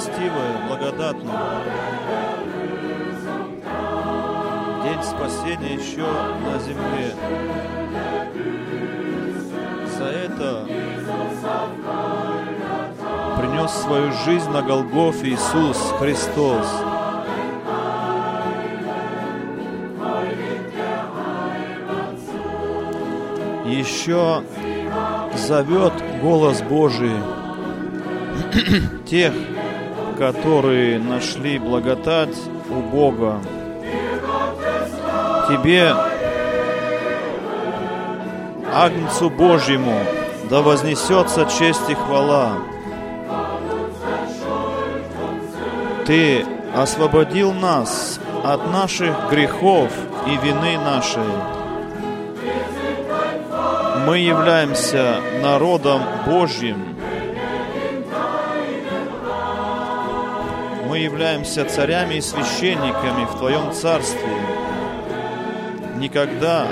милостивое, 0.00 0.66
благодатное. 0.66 1.62
День 4.82 5.02
спасения 5.02 5.74
еще 5.74 6.06
на 6.40 6.58
земле. 6.58 7.14
За 9.98 10.04
это 10.04 10.66
принес 13.36 13.70
свою 13.70 14.12
жизнь 14.24 14.50
на 14.50 14.62
Голгофе 14.62 15.30
Иисус 15.30 15.92
Христос. 15.98 16.66
Еще 23.66 24.42
зовет 25.36 25.92
голос 26.22 26.62
Божий 26.62 27.16
тех, 29.06 29.32
которые 30.20 30.98
нашли 30.98 31.58
благодать 31.58 32.36
у 32.68 32.82
Бога. 32.94 33.40
Тебе, 35.48 35.94
Агнцу 38.70 39.30
Божьему, 39.30 39.98
да 40.50 40.60
вознесется 40.60 41.46
честь 41.46 41.88
и 41.88 41.94
хвала. 41.94 42.52
Ты 46.04 46.44
освободил 46.76 47.54
нас 47.54 48.20
от 48.44 48.70
наших 48.70 49.30
грехов 49.30 49.90
и 50.26 50.36
вины 50.46 50.76
нашей. 50.76 51.32
Мы 54.04 54.18
являемся 54.18 55.16
народом 55.42 56.02
Божьим. 56.26 56.89
Являемся 61.00 61.64
царями 61.64 62.16
и 62.16 62.20
священниками 62.20 63.24
в 63.24 63.38
Твоем 63.38 63.72
Царстве. 63.72 64.28
Никогда 65.96 66.68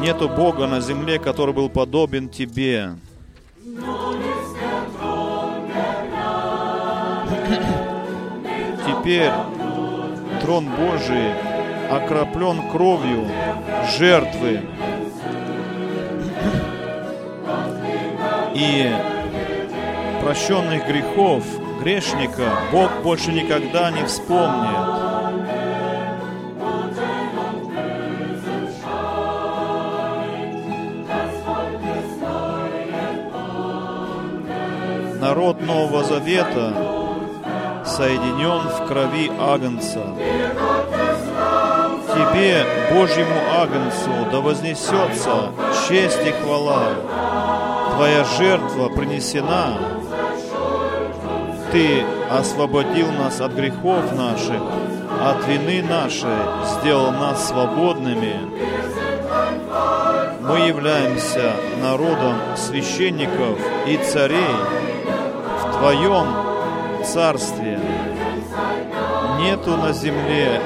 нету 0.00 0.28
Бога 0.28 0.68
на 0.68 0.80
земле, 0.80 1.18
который 1.18 1.52
был 1.52 1.68
подобен 1.68 2.28
Тебе. 2.28 2.92
Теперь 8.86 9.32
трон 10.42 10.68
Божий 10.68 11.34
окроплен 11.90 12.70
кровью 12.70 13.26
жертвы. 13.98 14.60
И 18.54 18.92
прощенных 20.22 20.86
грехов 20.86 21.42
грешника 21.82 22.48
Бог 22.70 22.90
больше 23.02 23.32
никогда 23.32 23.90
не 23.90 24.04
вспомнит. 24.04 24.78
Народ 35.20 35.60
Нового 35.60 36.04
Завета 36.04 36.72
соединен 37.84 38.68
в 38.68 38.86
крови 38.86 39.30
Агнца. 39.40 40.04
Тебе, 42.12 42.64
Божьему 42.92 43.40
Агнцу, 43.58 44.30
да 44.30 44.40
вознесется 44.40 45.52
честь 45.88 46.26
и 46.26 46.30
хвала. 46.30 46.90
Твоя 47.96 48.24
жертва 48.24 48.88
принесена. 48.88 49.78
Ты 51.72 52.04
освободил 52.28 53.10
нас 53.12 53.40
от 53.40 53.52
грехов 53.54 54.14
наших, 54.14 54.60
от 55.22 55.48
вины 55.48 55.82
нашей, 55.82 56.36
сделал 56.66 57.12
нас 57.12 57.48
свободными. 57.48 58.36
Мы 60.42 60.68
являемся 60.68 61.54
народом 61.80 62.34
священников 62.56 63.58
и 63.86 63.96
царей 63.96 64.54
в 65.62 65.78
Твоем 65.78 66.26
Царстве. 67.06 67.80
Нету 69.38 69.78
на 69.78 69.92
земле 69.92 70.60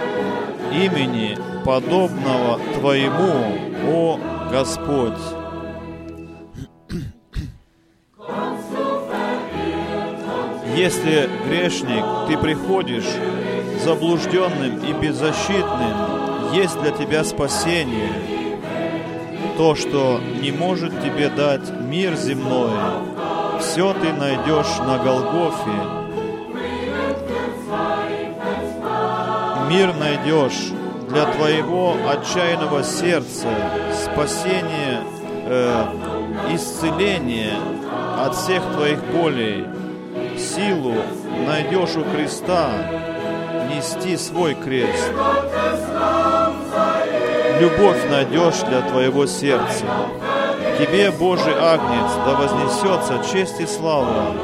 имени, 0.73 1.39
подобного 1.65 2.59
Твоему, 2.81 3.57
о 3.89 4.19
Господь. 4.51 5.46
Если 10.87 11.29
грешник, 11.49 12.05
ты 12.29 12.39
приходишь 12.39 13.09
заблужденным 13.83 14.79
и 14.85 14.93
беззащитным, 14.93 16.53
есть 16.55 16.81
для 16.81 16.93
тебя 16.93 17.25
спасение. 17.25 18.13
То, 19.57 19.75
что 19.75 20.21
не 20.41 20.53
может 20.53 20.93
тебе 21.03 21.29
дать 21.29 21.69
мир 21.81 22.15
земной, 22.15 22.71
все 23.61 23.95
ты 23.95 24.13
найдешь 24.13 24.79
на 24.79 24.99
Голгофе. 24.99 25.73
Мир 29.69 29.93
найдешь 29.97 30.71
для 31.09 31.25
твоего 31.33 31.97
отчаянного 32.09 32.85
сердца, 32.85 33.49
спасение, 34.05 35.03
э, 35.47 35.85
исцеление 36.53 37.55
от 38.21 38.37
всех 38.37 38.63
твоих 38.73 39.03
болей, 39.07 39.67
силу 40.39 40.95
найдешь 41.47 41.97
у 41.97 42.05
креста, 42.05 42.71
нести 43.75 44.17
свой 44.17 44.55
крест. 44.55 45.13
Любовь 47.61 48.09
найдешь 48.11 48.61
для 48.69 48.83
твоего 48.83 49.27
сердца. 49.27 49.85
Тебе, 50.79 51.11
Божий 51.11 51.55
Агнец, 51.55 52.13
да 52.27 52.35
вознесется 52.35 53.33
честь 53.33 53.61
и 53.61 53.67
слава. 53.67 54.35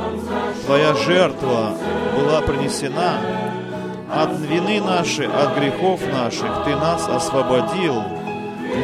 Твоя 0.65 0.95
жертва 0.95 1.75
была 2.17 2.41
принесена. 2.41 3.19
От 4.15 4.31
вины 4.41 4.81
нашей, 4.81 5.27
от 5.27 5.57
грехов 5.57 6.01
наших 6.13 6.65
Ты 6.65 6.77
нас 6.77 7.09
освободил. 7.09 8.03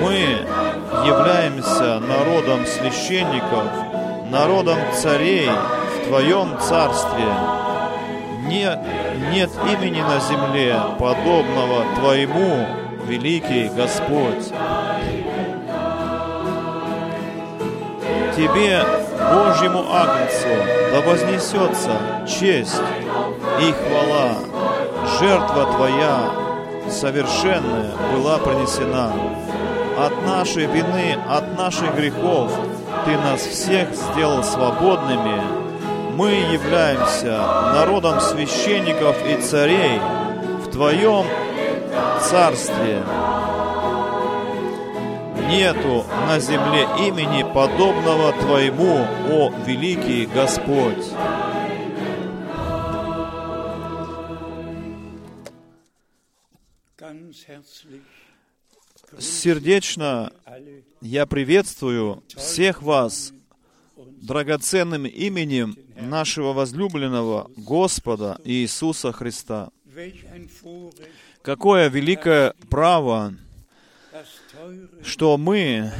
Мы 0.02 0.46
являемся 1.06 2.00
народом 2.00 2.66
священников, 2.66 3.64
народом 4.30 4.78
царей 4.94 5.50
Твоем 6.08 6.58
Царстве. 6.58 7.26
Нет, 8.46 8.78
нет 9.30 9.50
имени 9.70 10.00
на 10.00 10.18
земле, 10.20 10.80
подобного 10.98 11.84
Твоему, 11.96 12.66
великий 13.06 13.68
Господь. 13.68 14.46
Тебе, 18.34 18.82
Божьему 19.34 19.84
Агнцу, 19.92 20.48
да 20.92 21.00
вознесется 21.02 22.26
честь 22.26 22.80
и 23.60 23.72
хвала. 23.72 24.36
Жертва 25.20 25.66
Твоя 25.76 26.30
совершенная 26.90 27.92
была 28.14 28.38
принесена. 28.38 29.12
От 29.98 30.26
нашей 30.26 30.64
вины, 30.66 31.18
от 31.28 31.58
наших 31.58 31.94
грехов 31.96 32.50
Ты 33.04 33.18
нас 33.18 33.40
всех 33.42 33.88
сделал 33.92 34.42
свободными. 34.42 35.67
Мы 36.18 36.32
являемся 36.32 37.28
народом 37.28 38.20
священников 38.20 39.16
и 39.24 39.40
царей 39.40 40.00
в 40.00 40.68
Твоем 40.72 41.24
Царстве. 42.20 43.04
Нету 45.48 46.04
на 46.26 46.40
земле 46.40 46.88
имени 47.06 47.44
подобного 47.54 48.32
Твоему, 48.32 49.06
о 49.30 49.54
великий 49.64 50.26
Господь. 50.26 51.06
Сердечно 59.20 60.32
я 61.00 61.26
приветствую 61.26 62.24
всех 62.34 62.82
вас 62.82 63.32
драгоценным 64.20 65.06
именем 65.06 65.76
нашего 66.00 66.52
возлюбленного 66.52 67.50
Господа 67.56 68.40
Иисуса 68.44 69.12
Христа. 69.12 69.70
Какое 71.42 71.88
великое 71.88 72.54
право, 72.68 73.34
что 75.02 75.36
мы 75.36 75.92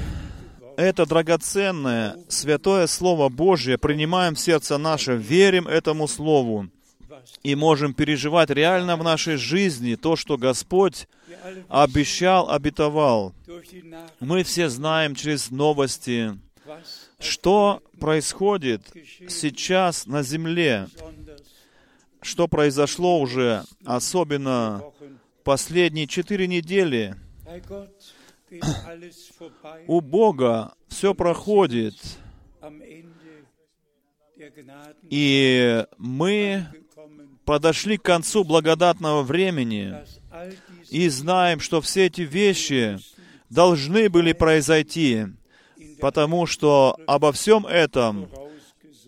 это 0.77 1.07
драгоценное, 1.07 2.17
святое 2.29 2.87
Слово 2.87 3.29
Божье 3.29 3.79
принимаем 3.79 4.35
в 4.37 4.41
сердце 4.41 4.79
наше, 4.79 5.17
верим 5.17 5.67
этому 5.67 6.07
Слову 6.07 6.69
и 7.43 7.55
можем 7.55 7.95
переживать 7.95 8.51
реально 8.51 8.97
в 8.97 9.03
нашей 9.03 9.37
жизни 9.37 9.97
то, 9.97 10.17
что 10.17 10.37
Господь 10.37 11.09
обещал, 11.69 12.51
обетовал. 12.51 13.35
Мы 14.21 14.45
все 14.45 14.69
знаем 14.69 15.15
через 15.15 15.51
новости, 15.51 16.39
что 17.19 17.83
происходит 17.99 18.83
сейчас 19.29 20.07
на 20.07 20.23
земле, 20.23 20.89
что 22.23 22.49
произошло 22.49 23.21
уже, 23.21 23.65
особенно 23.85 24.83
последние 25.45 26.07
четыре 26.07 26.47
недели. 26.47 27.15
У 29.87 30.01
Бога 30.01 30.75
все 30.89 31.15
проходит, 31.15 31.95
и 35.11 35.85
мы 35.99 36.67
подошли 37.45 37.97
к 37.99 38.03
концу 38.03 38.45
благодатного 38.45 39.23
времени 39.23 39.95
и 40.91 41.09
знаем, 41.09 41.61
что 41.61 41.81
все 41.81 42.07
эти 42.07 42.23
вещи 42.23 42.99
должны 43.51 44.09
были 44.09 44.33
произойти, 44.33 45.27
потому 46.01 46.47
что 46.47 46.97
обо 47.07 47.33
всем 47.33 47.67
этом 47.67 48.29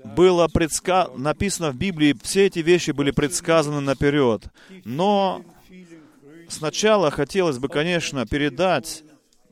было 0.04 0.48
предска... 0.48 1.08
написано 1.16 1.70
в 1.70 1.76
Библии, 1.76 2.16
все 2.22 2.46
эти 2.46 2.60
вещи 2.60 2.90
были 2.90 3.10
предсказаны 3.10 3.80
наперед. 3.80 4.44
Но 4.84 5.44
сначала 6.48 7.10
хотелось 7.10 7.58
бы, 7.58 7.68
конечно, 7.68 8.26
передать 8.26 9.04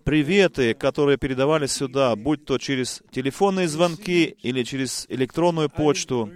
приветы, 0.04 0.72
которые 0.72 1.18
передавались 1.18 1.72
сюда, 1.72 2.16
будь 2.16 2.44
то 2.44 2.56
через 2.58 3.02
телефонные 3.10 3.68
звонки 3.68 4.36
или 4.42 4.62
через 4.62 5.04
электронную 5.08 5.68
почту. 5.68 6.30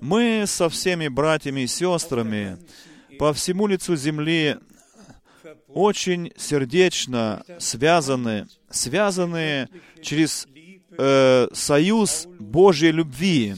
Мы 0.00 0.44
со 0.46 0.68
всеми 0.68 1.08
братьями 1.08 1.62
и 1.62 1.66
сестрами 1.66 2.58
по 3.18 3.32
всему 3.32 3.66
лицу 3.66 3.96
земли 3.96 4.58
очень 5.68 6.32
сердечно 6.36 7.44
связаны, 7.58 8.46
связаны 8.70 9.68
через 10.02 10.46
э, 10.96 11.48
союз 11.52 12.26
Божьей 12.38 12.92
любви, 12.92 13.54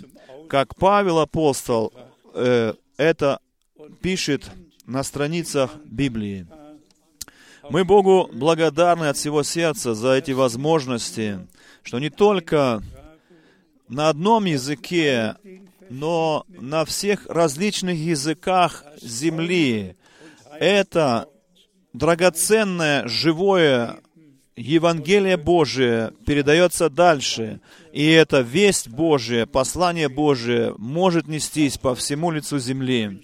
как 0.48 0.76
Павел 0.76 1.20
апостол 1.20 1.92
э, 2.34 2.74
это 2.96 3.40
пишет 4.02 4.50
на 4.86 5.02
страницах 5.02 5.76
Библии. 5.84 6.46
Мы 7.70 7.84
Богу 7.84 8.28
благодарны 8.32 9.04
от 9.04 9.16
всего 9.16 9.42
сердца 9.42 9.94
за 9.94 10.14
эти 10.14 10.32
возможности, 10.32 11.46
что 11.82 11.98
не 11.98 12.10
только 12.10 12.82
на 13.88 14.08
одном 14.08 14.44
языке, 14.44 15.36
но 15.88 16.44
на 16.48 16.84
всех 16.84 17.26
различных 17.26 17.96
языках 17.96 18.84
земли 19.00 19.96
это 20.58 21.28
драгоценное, 21.92 23.06
живое 23.08 24.00
Евангелие 24.56 25.36
Божие 25.36 26.12
передается 26.26 26.90
дальше, 26.90 27.60
и 27.92 28.06
эта 28.06 28.40
весть 28.40 28.88
Божия, 28.88 29.46
послание 29.46 30.08
Божие 30.08 30.74
может 30.76 31.28
нестись 31.28 31.78
по 31.78 31.94
всему 31.94 32.30
лицу 32.30 32.58
земли. 32.58 33.22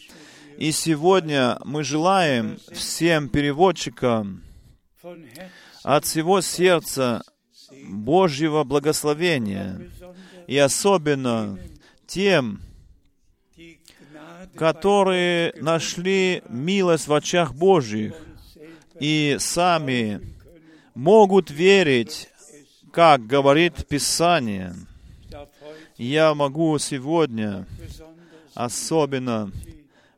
И 0.57 0.73
сегодня 0.73 1.59
мы 1.65 1.85
желаем 1.85 2.59
всем 2.73 3.29
переводчикам 3.29 4.43
от 5.83 6.05
всего 6.07 6.41
сердца 6.41 7.23
Божьего 7.87 8.65
благословения, 8.65 9.91
и 10.47 10.57
особенно 10.57 11.59
тем, 12.07 12.61
которые 14.57 15.53
нашли 15.61 16.43
милость 16.49 17.09
в 17.09 17.13
очах 17.13 17.55
Божьих 17.55 18.15
и 19.01 19.37
сами 19.39 20.21
могут 20.95 21.51
верить, 21.51 22.29
как 22.93 23.27
говорит 23.27 23.87
Писание. 23.87 24.75
Я 25.97 26.35
могу 26.35 26.79
сегодня 26.79 27.67
особенно 28.55 29.51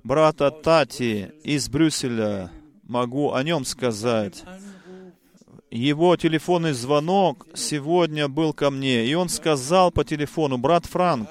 брата 0.05 0.51
Тати 0.51 1.33
из 1.43 1.69
Брюсселя, 1.69 2.51
могу 2.85 3.33
о 3.33 3.43
нем 3.43 3.65
сказать. 3.65 4.45
Его 5.71 6.17
телефонный 6.17 6.73
звонок 6.73 7.47
сегодня 7.55 8.29
был 8.29 8.55
ко 8.55 8.71
мне, 8.71 9.05
и 9.05 9.15
он 9.15 9.29
сказал 9.29 9.91
по 9.91 10.05
телефону, 10.05 10.57
брат 10.57 10.87
Франк, 10.87 11.29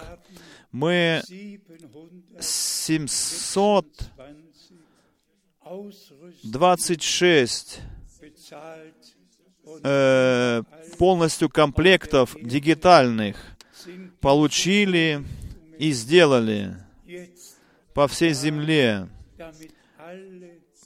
мы 0.72 1.24
726 5.68 7.82
э, 9.84 10.64
полностью 10.98 11.50
комплектов 11.50 12.38
дигитальных 12.42 13.36
получили 14.22 15.26
и 15.78 15.92
сделали 15.92 16.78
по 17.94 18.08
всей 18.08 18.34
земле, 18.34 19.10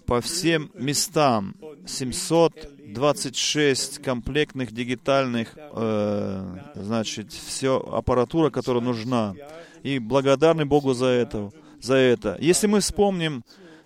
по 0.06 0.20
всем 0.22 0.72
местам. 0.74 1.56
726 1.86 4.04
комплектных 4.04 4.72
дигитальных, 4.72 5.54
э, 5.56 6.58
значит, 6.76 7.32
все 7.32 7.80
аппаратура, 7.80 8.50
которая 8.50 8.84
нужна. 8.84 9.36
И 9.84 10.00
благодарны 10.00 10.66
Богу 10.66 10.94
за 10.94 11.06
это. 11.08 11.52
За 11.82 11.96
это. 11.96 12.38
Если 12.40 12.68
мы 12.68 12.82
вспомним 12.82 13.44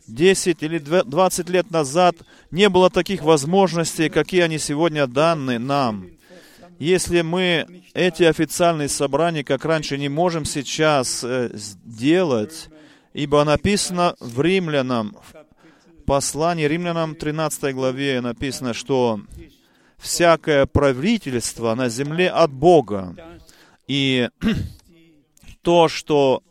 10 0.08 0.64
или 0.64 0.80
20 0.80 1.50
лет 1.50 1.72
назад 1.72 2.16
не 2.52 2.70
было 2.70 2.90
таких 2.90 3.24
возможностей, 3.24 4.10
какие 4.10 4.42
они 4.42 4.60
сегодня 4.60 5.08
даны 5.08 5.60
нам. 5.60 6.08
Если 6.80 7.22
мы 7.22 7.84
эти 7.94 8.24
официальные 8.24 8.90
собрания, 8.90 9.44
как 9.44 9.64
раньше, 9.64 9.98
не 9.98 10.10
можем 10.10 10.44
сейчас 10.44 11.24
э, 11.24 11.50
сделать, 11.54 12.70
ибо 13.14 13.44
написано 13.46 14.16
в 14.20 14.42
Римлянам, 14.42 15.16
в 15.32 16.04
послании 16.04 16.66
Римлянам 16.66 17.16
13 17.16 17.74
главе 17.74 18.20
написано, 18.20 18.74
что 18.74 19.22
всякое 19.98 20.66
правительство 20.66 21.74
на 21.76 21.88
земле 21.88 22.30
от 22.30 22.52
Бога. 22.52 23.16
И 23.88 24.30
то, 25.62 25.88
что 25.88 26.44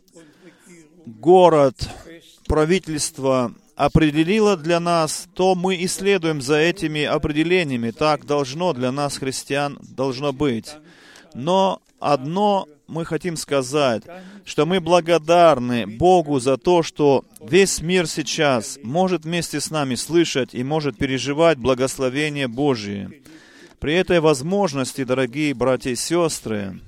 город, 1.05 1.75
правительство 2.47 3.53
определило 3.75 4.55
для 4.55 4.79
нас, 4.79 5.27
то 5.33 5.55
мы 5.55 5.83
исследуем 5.83 6.41
за 6.41 6.57
этими 6.57 7.03
определениями. 7.03 7.91
Так 7.91 8.25
должно 8.25 8.73
для 8.73 8.91
нас, 8.91 9.17
христиан, 9.17 9.77
должно 9.81 10.31
быть. 10.31 10.75
Но 11.33 11.81
одно 11.99 12.67
мы 12.87 13.03
хотим 13.03 13.35
сказать, 13.35 14.03
что 14.45 14.65
мы 14.65 14.79
благодарны 14.79 15.87
Богу 15.87 16.39
за 16.39 16.57
то, 16.57 16.83
что 16.83 17.25
весь 17.41 17.81
мир 17.81 18.07
сейчас 18.07 18.79
может 18.83 19.25
вместе 19.25 19.59
с 19.59 19.71
нами 19.71 19.95
слышать 19.95 20.53
и 20.53 20.63
может 20.63 20.97
переживать 20.97 21.57
благословение 21.57 22.47
Божие. 22.47 23.21
При 23.79 23.95
этой 23.95 24.19
возможности, 24.19 25.03
дорогие 25.03 25.53
братья 25.53 25.91
и 25.91 25.95
сестры, 25.95 26.79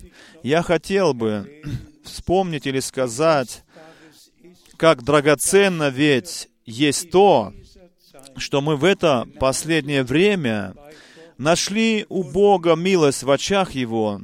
я 0.43 0.61
хотел 0.61 1.13
бы 1.13 1.61
вспомнить 2.03 2.67
или 2.67 2.79
сказать, 2.79 3.63
как 4.77 5.03
драгоценно 5.03 5.89
ведь 5.89 6.50
есть 6.65 7.12
то, 7.12 7.53
что 8.38 8.62
мы 8.62 8.75
в 8.75 8.84
это 8.84 9.27
последнее 9.39 10.03
время 10.03 10.75
нашли 11.38 12.05
у 12.10 12.24
Бога 12.24 12.75
милость 12.75 13.24
в 13.24 13.31
очах 13.31 13.72
Его, 13.72 14.22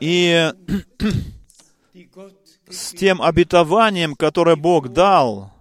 и 0.00 0.52
с 2.68 2.92
тем 2.92 3.20
обетованием, 3.20 4.14
которое 4.14 4.56
Бог 4.56 4.92
дал, 4.92 5.52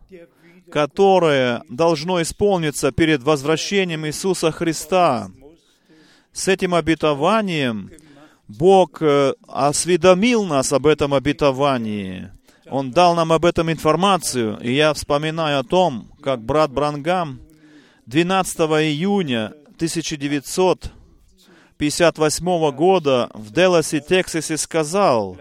которое 0.72 1.64
должно 1.70 2.22
исполниться 2.22 2.92
перед 2.92 3.24
возвращением 3.24 4.06
Иисуса 4.08 4.52
Христа, 4.52 5.32
с 6.32 6.48
этим 6.48 6.74
обетованием 6.74 7.92
Бог 8.48 9.02
э, 9.02 9.34
осведомил 9.48 10.44
нас 10.46 10.72
об 10.74 10.88
этом 10.88 11.14
обетовании. 11.14 12.32
Он 12.72 12.92
дал 12.92 13.14
нам 13.16 13.32
об 13.34 13.46
этом 13.46 13.70
информацию. 13.70 14.58
И 14.62 14.74
я 14.74 14.94
вспоминаю 14.94 15.60
о 15.60 15.64
том, 15.64 16.08
как 16.24 16.42
брат 16.42 16.72
Брангам 16.72 17.42
12 18.06 18.60
июня 18.60 19.48
1958 19.76 22.72
года 22.72 23.30
в 23.34 23.52
Деласе, 23.52 24.00
Тексасе 24.00 24.56
сказал, 24.56 25.38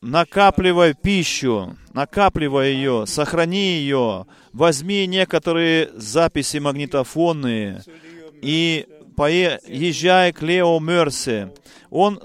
накапливай 0.00 0.94
пищу, 0.94 1.76
накапливай 1.92 2.72
ее, 2.72 3.04
сохрани 3.06 3.76
ее, 3.76 4.24
возьми 4.54 5.06
некоторые 5.06 5.90
записи 5.96 6.56
магнитофонные 6.56 7.82
и 8.40 8.86
поезжай 9.16 10.32
к 10.32 10.40
Лео 10.40 10.80
Мерсе. 10.80 11.52
Он 11.90 12.18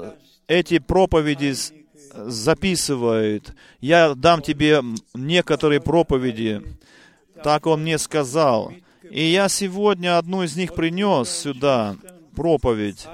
эти 0.48 0.80
проповеди 0.80 1.81
записывает. 2.14 3.54
Я 3.80 4.14
дам 4.16 4.42
тебе 4.42 4.82
некоторые 5.14 5.82
проповеди. 5.82 6.62
Так 7.44 7.66
он 7.66 7.82
мне 7.82 7.98
сказал. 7.98 8.74
И 9.10 9.24
я 9.24 9.50
сегодня 9.50 10.18
одну 10.18 10.44
из 10.44 10.56
них 10.56 10.74
принес 10.74 11.30
сюда, 11.30 11.98
проповедь. 12.36 13.08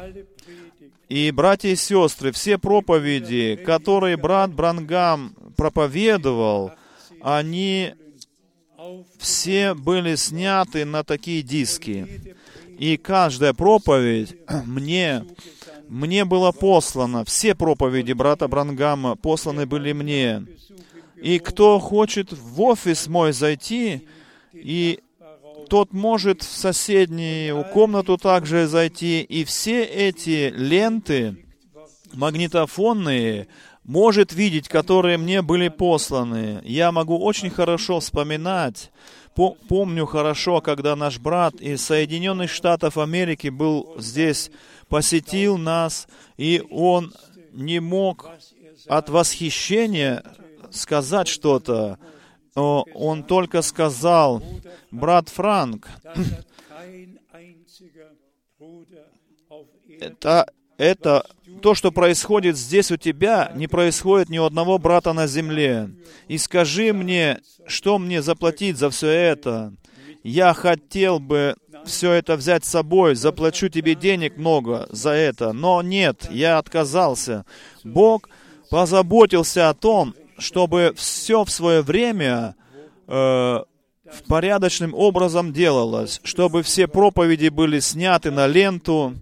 И, 1.09 1.31
братья 1.31 1.69
и 1.69 1.75
сестры, 1.75 2.31
все 2.31 2.57
проповеди, 2.57 3.55
которые 3.65 4.17
брат 4.17 4.53
Брангам 4.53 5.33
проповедовал, 5.55 6.71
они 7.21 7.93
все 9.17 9.73
были 9.73 10.15
сняты 10.15 10.85
на 10.85 11.03
такие 11.03 11.41
диски. 11.41 12.35
И 12.77 12.97
каждая 12.97 13.53
проповедь 13.53 14.37
мне, 14.65 15.25
мне 15.89 16.25
была 16.25 16.51
послана. 16.51 17.23
Все 17.25 17.55
проповеди 17.55 18.13
брата 18.13 18.47
Брангама 18.47 19.15
посланы 19.15 19.65
были 19.65 19.93
мне. 19.93 20.45
И 21.21 21.39
кто 21.39 21.79
хочет 21.79 22.31
в 22.31 22.61
офис 22.61 23.07
мой 23.07 23.33
зайти, 23.33 24.07
и 24.53 24.99
тот 25.69 25.93
может 25.93 26.43
в 26.43 26.55
соседнюю 26.55 27.63
комнату 27.65 28.17
также 28.17 28.67
зайти, 28.67 29.21
и 29.21 29.43
все 29.43 29.83
эти 29.83 30.53
ленты 30.55 31.37
магнитофонные 32.13 33.47
может 33.83 34.33
видеть, 34.33 34.67
которые 34.67 35.17
мне 35.17 35.41
были 35.41 35.69
посланы. 35.69 36.61
Я 36.63 36.91
могу 36.91 37.17
очень 37.17 37.49
хорошо 37.49 37.99
вспоминать. 37.99 38.91
По- 39.33 39.55
помню 39.69 40.05
хорошо, 40.05 40.61
когда 40.61 40.95
наш 40.95 41.19
брат 41.19 41.55
из 41.55 41.81
Соединенных 41.83 42.51
Штатов 42.51 42.97
Америки 42.97 43.47
был 43.49 43.95
здесь, 43.97 44.51
посетил 44.89 45.57
нас, 45.57 46.07
и 46.37 46.63
он 46.69 47.13
не 47.51 47.79
мог 47.79 48.29
от 48.87 49.09
восхищения 49.09 50.23
сказать 50.71 51.27
что-то. 51.27 51.99
Он 52.55 53.23
только 53.23 53.61
сказал, 53.61 54.41
брат 54.91 55.29
Франк, 55.29 55.87
это, 59.99 60.51
это 60.77 61.25
то, 61.61 61.75
что 61.75 61.91
происходит 61.91 62.57
здесь 62.57 62.91
у 62.91 62.97
тебя, 62.97 63.51
не 63.55 63.67
происходит 63.67 64.29
ни 64.29 64.37
у 64.37 64.45
одного 64.45 64.77
брата 64.77 65.13
на 65.13 65.27
земле. 65.27 65.89
И 66.27 66.37
скажи 66.37 66.93
мне, 66.93 67.39
что 67.65 67.97
мне 67.97 68.21
заплатить 68.21 68.77
за 68.77 68.89
все 68.89 69.09
это? 69.09 69.73
Я 70.23 70.53
хотел 70.53 71.19
бы 71.19 71.55
все 71.87 72.11
это 72.11 72.35
взять 72.35 72.65
с 72.65 72.69
собой, 72.69 73.15
заплачу 73.15 73.69
тебе 73.69 73.95
денег 73.95 74.37
много 74.37 74.87
за 74.91 75.11
это, 75.11 75.53
но 75.53 75.81
нет, 75.81 76.27
я 76.29 76.57
отказался. 76.57 77.45
Бог 77.83 78.29
позаботился 78.69 79.69
о 79.69 79.73
том, 79.73 80.13
чтобы 80.37 80.93
все 80.95 81.43
в 81.43 81.49
свое 81.49 81.81
время 81.81 82.55
э, 83.07 83.59
порядочным 84.27 84.93
образом 84.93 85.53
делалось, 85.53 86.19
чтобы 86.23 86.63
все 86.63 86.87
проповеди 86.87 87.49
были 87.49 87.79
сняты 87.79 88.31
на 88.31 88.47
ленту, 88.47 89.15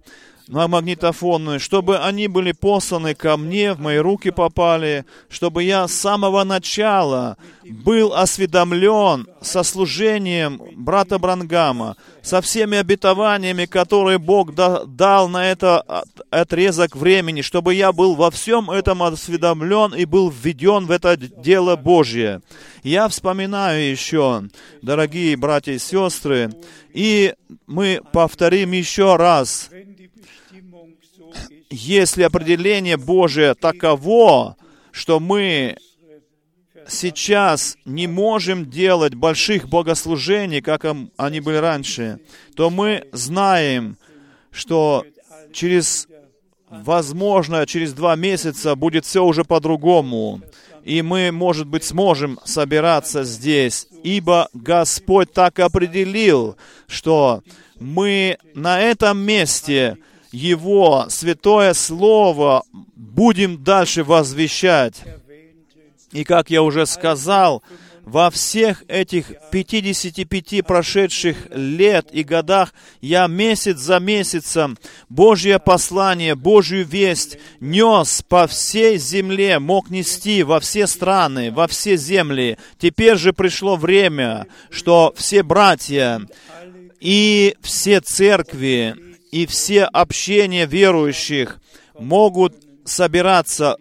на 0.48 0.68
магнитофонную, 0.68 1.58
чтобы 1.58 1.98
они 1.98 2.28
были 2.28 2.52
посланы 2.52 3.14
ко 3.14 3.36
мне, 3.36 3.72
в 3.72 3.80
мои 3.80 3.98
руки 3.98 4.30
попали, 4.30 5.04
чтобы 5.28 5.64
я 5.64 5.88
с 5.88 5.92
самого 5.92 6.44
начала 6.44 7.36
был 7.64 8.14
осведомлен 8.14 9.26
со 9.40 9.62
служением 9.64 10.60
брата 10.76 11.18
Брангама, 11.18 11.96
со 12.26 12.40
всеми 12.40 12.76
обетованиями, 12.76 13.66
которые 13.66 14.18
Бог 14.18 14.52
да- 14.52 14.82
дал 14.84 15.28
на 15.28 15.48
это 15.48 15.80
от- 15.80 16.08
отрезок 16.30 16.96
времени, 16.96 17.40
чтобы 17.40 17.72
я 17.72 17.92
был 17.92 18.16
во 18.16 18.32
всем 18.32 18.68
этом 18.68 19.04
осведомлен 19.04 19.94
и 19.94 20.04
был 20.06 20.28
введен 20.28 20.86
в 20.86 20.90
это 20.90 21.16
дело 21.16 21.76
Божье. 21.76 22.40
Я 22.82 23.06
вспоминаю 23.06 23.88
еще, 23.88 24.42
дорогие 24.82 25.36
братья 25.36 25.70
и 25.72 25.78
сестры, 25.78 26.50
и 26.92 27.34
мы 27.68 28.00
повторим 28.12 28.72
еще 28.72 29.14
раз, 29.14 29.70
если 31.70 32.24
определение 32.24 32.96
Божие 32.96 33.54
таково, 33.54 34.56
что 34.90 35.20
мы 35.20 35.76
сейчас 36.88 37.76
не 37.84 38.06
можем 38.06 38.68
делать 38.70 39.14
больших 39.14 39.68
богослужений, 39.68 40.60
как 40.60 40.84
они 41.16 41.40
были 41.40 41.56
раньше, 41.56 42.20
то 42.54 42.70
мы 42.70 43.04
знаем, 43.12 43.96
что 44.50 45.04
через, 45.52 46.08
возможно, 46.70 47.66
через 47.66 47.92
два 47.92 48.16
месяца 48.16 48.74
будет 48.74 49.04
все 49.04 49.24
уже 49.24 49.44
по-другому. 49.44 50.40
И 50.84 51.02
мы, 51.02 51.32
может 51.32 51.66
быть, 51.66 51.82
сможем 51.82 52.38
собираться 52.44 53.24
здесь, 53.24 53.88
ибо 54.04 54.48
Господь 54.52 55.32
так 55.32 55.58
определил, 55.58 56.56
что 56.86 57.42
мы 57.80 58.38
на 58.54 58.80
этом 58.80 59.18
месте 59.18 59.98
Его 60.30 61.06
святое 61.08 61.74
Слово 61.74 62.62
будем 62.94 63.64
дальше 63.64 64.04
возвещать. 64.04 65.02
И 66.16 66.24
как 66.24 66.48
я 66.48 66.62
уже 66.62 66.86
сказал, 66.86 67.62
во 68.02 68.30
всех 68.30 68.84
этих 68.88 69.32
55 69.52 70.64
прошедших 70.66 71.48
лет 71.50 72.08
и 72.10 72.22
годах 72.22 72.72
я 73.02 73.26
месяц 73.26 73.76
за 73.76 74.00
месяцем 74.00 74.78
Божье 75.10 75.58
послание, 75.58 76.34
Божью 76.34 76.86
весть 76.86 77.36
нес 77.60 78.22
по 78.26 78.46
всей 78.46 78.96
земле, 78.96 79.58
мог 79.58 79.90
нести 79.90 80.42
во 80.42 80.58
все 80.58 80.86
страны, 80.86 81.52
во 81.52 81.68
все 81.68 81.98
земли. 81.98 82.56
Теперь 82.78 83.18
же 83.18 83.34
пришло 83.34 83.76
время, 83.76 84.46
что 84.70 85.12
все 85.18 85.42
братья 85.42 86.22
и 86.98 87.56
все 87.60 88.00
церкви 88.00 88.96
и 89.32 89.44
все 89.44 89.84
общения 89.84 90.64
верующих 90.64 91.60
могут 91.98 92.54
собираться 92.86 93.76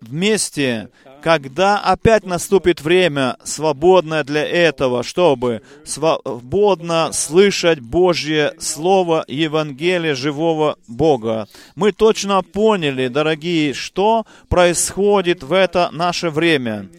вместе, 0.00 0.90
когда 1.26 1.80
опять 1.80 2.24
наступит 2.24 2.80
время, 2.80 3.36
свободное 3.42 4.22
для 4.22 4.44
этого, 4.44 5.02
чтобы 5.02 5.60
свободно 5.84 7.10
слышать 7.12 7.80
Божье 7.80 8.54
Слово 8.60 9.24
Евангелие 9.26 10.14
живого 10.14 10.78
Бога. 10.86 11.48
Мы 11.74 11.90
точно 11.90 12.42
поняли, 12.42 13.08
дорогие, 13.08 13.74
что 13.74 14.24
происходит 14.48 15.42
в 15.42 15.52
это 15.52 15.88
наше 15.90 16.30
время. 16.30 16.90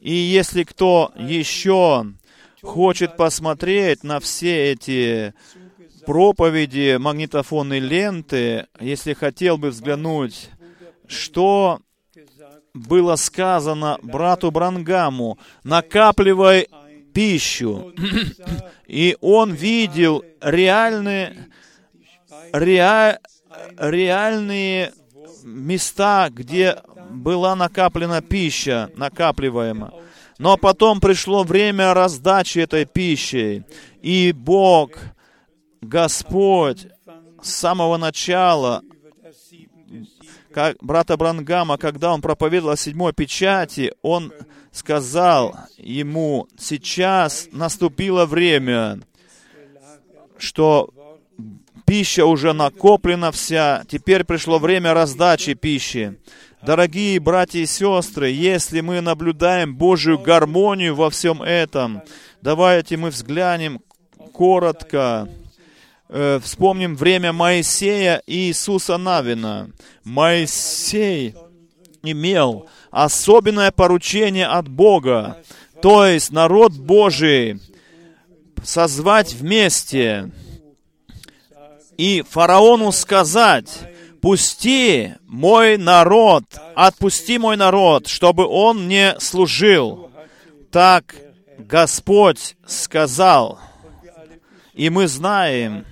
И 0.00 0.12
если 0.12 0.64
кто 0.64 1.12
еще 1.16 2.06
хочет 2.62 3.16
посмотреть 3.16 4.02
на 4.02 4.18
все 4.18 4.72
эти 4.72 5.32
проповеди, 6.04 6.96
магнитофонные 6.98 7.78
ленты, 7.78 8.66
если 8.80 9.12
хотел 9.12 9.58
бы 9.58 9.70
взглянуть, 9.70 10.50
что 11.06 11.82
было 12.76 13.16
сказано 13.16 13.98
брату 14.02 14.50
Брангаму, 14.50 15.38
накапливай 15.64 16.68
пищу. 17.12 17.92
И 18.86 19.16
он 19.20 19.52
видел 19.52 20.22
реальные, 20.40 21.48
реа- 22.52 23.18
реальные 23.78 24.92
места, 25.44 26.28
где 26.30 26.76
была 27.10 27.56
накоплена 27.56 28.20
пища, 28.20 28.90
накапливаема. 28.96 29.92
Но 30.38 30.58
потом 30.58 31.00
пришло 31.00 31.44
время 31.44 31.94
раздачи 31.94 32.58
этой 32.58 32.84
пищи, 32.84 33.64
и 34.02 34.32
Бог, 34.32 34.90
Господь, 35.80 36.88
с 37.42 37.50
самого 37.52 37.96
начала 37.96 38.82
как 40.56 40.78
брата 40.80 41.18
Брангама, 41.18 41.76
когда 41.76 42.14
он 42.14 42.22
проповедовал 42.22 42.72
о 42.72 42.76
седьмой 42.78 43.12
печати, 43.12 43.92
он 44.00 44.32
сказал 44.72 45.54
ему, 45.76 46.48
сейчас 46.58 47.48
наступило 47.52 48.24
время, 48.24 49.00
что 50.38 50.88
пища 51.84 52.24
уже 52.24 52.54
накоплена 52.54 53.32
вся, 53.32 53.84
теперь 53.86 54.24
пришло 54.24 54.58
время 54.58 54.94
раздачи 54.94 55.52
пищи. 55.52 56.18
Дорогие 56.62 57.20
братья 57.20 57.58
и 57.58 57.66
сестры, 57.66 58.30
если 58.30 58.80
мы 58.80 59.02
наблюдаем 59.02 59.76
Божью 59.76 60.18
гармонию 60.18 60.94
во 60.94 61.10
всем 61.10 61.42
этом, 61.42 62.00
давайте 62.40 62.96
мы 62.96 63.10
взглянем 63.10 63.82
коротко 64.32 65.28
э, 66.08 66.40
вспомним 66.42 66.96
время 66.96 67.32
Моисея 67.32 68.22
и 68.26 68.48
Иисуса 68.48 68.96
Навина. 68.96 69.70
Моисей 70.04 71.34
имел 72.02 72.68
особенное 72.90 73.72
поручение 73.72 74.46
от 74.46 74.68
Бога, 74.68 75.42
то 75.82 76.06
есть 76.06 76.32
народ 76.32 76.72
Божий 76.72 77.60
созвать 78.62 79.34
вместе 79.34 80.30
и 81.96 82.22
фараону 82.28 82.92
сказать, 82.92 83.68
пусти 84.20 85.14
мой 85.26 85.76
народ, 85.76 86.44
отпусти 86.74 87.38
мой 87.38 87.56
народ, 87.56 88.06
чтобы 88.06 88.46
он 88.46 88.86
мне 88.86 89.16
служил. 89.18 90.10
Так 90.70 91.14
Господь 91.58 92.56
сказал. 92.66 93.58
И 94.74 94.90
мы 94.90 95.08
знаем, 95.08 95.86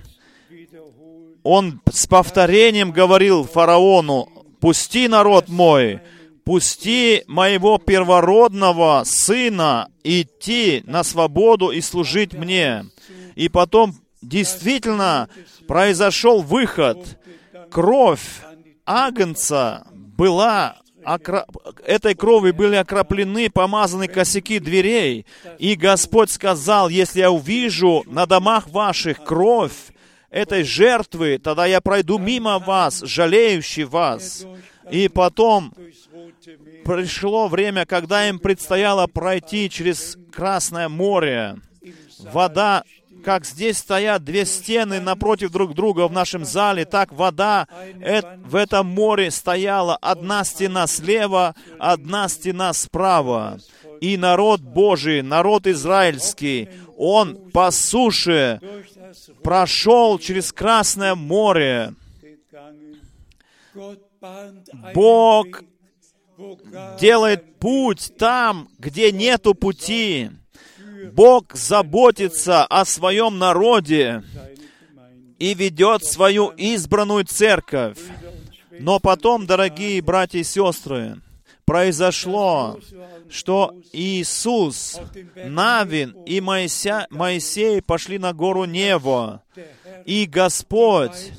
он 1.45 1.79
с 1.93 2.07
повторением 2.07 2.91
говорил 2.91 3.43
фараону, 3.45 4.27
пусти 4.59 5.07
народ 5.07 5.47
мой, 5.47 6.01
пусти 6.43 7.23
моего 7.27 7.77
первородного 7.77 9.03
сына 9.05 9.89
идти 10.03 10.81
на 10.87 11.03
свободу 11.03 11.69
и 11.69 11.81
служить 11.81 12.33
мне. 12.33 12.85
И 13.35 13.47
потом 13.47 13.93
действительно 14.23 15.29
произошел 15.67 16.41
выход. 16.41 17.19
Кровь 17.69 18.25
Агнца 18.83 19.85
была 19.93 20.77
этой 21.85 22.15
кровью 22.15 22.55
были 22.55 22.77
окроплены, 22.77 23.51
помазаны 23.51 24.07
косяки 24.07 24.57
дверей. 24.57 25.27
И 25.59 25.75
Господь 25.75 26.31
сказал, 26.31 26.89
если 26.89 27.19
я 27.19 27.29
увижу 27.29 28.01
на 28.07 28.25
домах 28.25 28.67
ваших 28.69 29.23
кровь 29.23 29.93
этой 30.35 30.63
жертвы, 30.63 31.39
тогда 31.41 31.65
я 31.65 31.79
пройду 31.79 32.17
мимо 32.17 32.59
вас, 32.59 32.99
жалеющий 32.99 33.85
вас. 33.85 34.45
И 34.91 35.07
потом 35.07 35.73
пришло 36.83 37.47
время, 37.47 37.85
когда 37.85 38.27
им 38.27 38.39
предстояло 38.39 39.07
пройти 39.07 39.69
через 39.69 40.17
Красное 40.31 40.89
море. 40.89 41.55
Вода 42.19 42.83
как 43.23 43.45
здесь 43.45 43.77
стоят 43.77 44.23
две 44.25 44.45
стены 44.45 44.99
напротив 44.99 45.51
друг 45.51 45.73
друга 45.73 46.07
в 46.07 46.11
нашем 46.11 46.43
зале, 46.43 46.83
так 46.83 47.13
вода 47.13 47.67
в 48.43 48.55
этом 48.55 48.87
море 48.87 49.31
стояла. 49.31 49.95
Одна 49.95 50.43
стена 50.43 50.85
слева, 50.85 51.55
одна 51.79 52.27
стена 52.27 52.73
справа. 52.73 53.57
И 54.01 54.17
народ 54.17 54.59
Божий, 54.59 55.21
народ 55.21 55.65
израильский, 55.65 56.69
он 56.97 57.49
по 57.51 57.71
суше 57.71 58.59
прошел 59.43 60.19
через 60.19 60.51
Красное 60.51 61.15
море. 61.15 61.93
Бог 64.93 65.63
делает 66.99 67.59
путь 67.59 68.13
там, 68.17 68.69
где 68.79 69.11
нету 69.11 69.53
пути. 69.53 70.31
Бог 71.13 71.53
заботится 71.53 72.65
о 72.65 72.85
своем 72.85 73.37
народе 73.37 74.23
и 75.39 75.53
ведет 75.53 76.03
свою 76.03 76.49
избранную 76.49 77.25
церковь. 77.25 77.99
Но 78.79 78.99
потом, 78.99 79.45
дорогие 79.45 80.01
братья 80.01 80.39
и 80.39 80.43
сестры, 80.43 81.21
произошло, 81.65 82.79
что 83.29 83.73
Иисус, 83.91 84.99
Навин 85.35 86.15
и 86.25 86.39
Моисей, 86.39 87.05
Моисей 87.09 87.81
пошли 87.81 88.17
на 88.17 88.33
гору 88.33 88.65
Нево, 88.65 89.43
и 90.05 90.25
Господь 90.25 91.31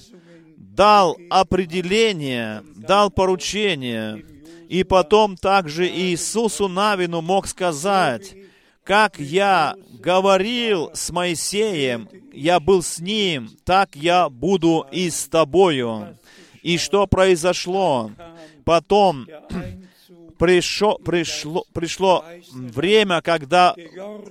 дал 0.56 1.16
определение, 1.30 2.62
дал 2.76 3.10
поручение, 3.10 4.24
и 4.68 4.82
потом 4.84 5.36
также 5.36 5.88
Иисусу 5.88 6.68
Навину 6.68 7.22
мог 7.22 7.46
сказать, 7.46 8.34
как 8.82 9.18
я 9.18 9.76
говорил 10.00 10.90
с 10.92 11.10
Моисеем, 11.10 12.08
я 12.32 12.60
был 12.60 12.82
с 12.82 12.98
ним, 12.98 13.50
так 13.64 13.96
я 13.96 14.28
буду 14.28 14.86
и 14.90 15.08
с 15.08 15.28
тобою. 15.28 16.18
И 16.62 16.78
что 16.78 17.06
произошло? 17.06 18.10
Потом 18.64 19.26
пришло, 20.38 20.98
пришло, 20.98 21.64
пришло 21.72 22.24
время, 22.52 23.20
когда 23.22 23.74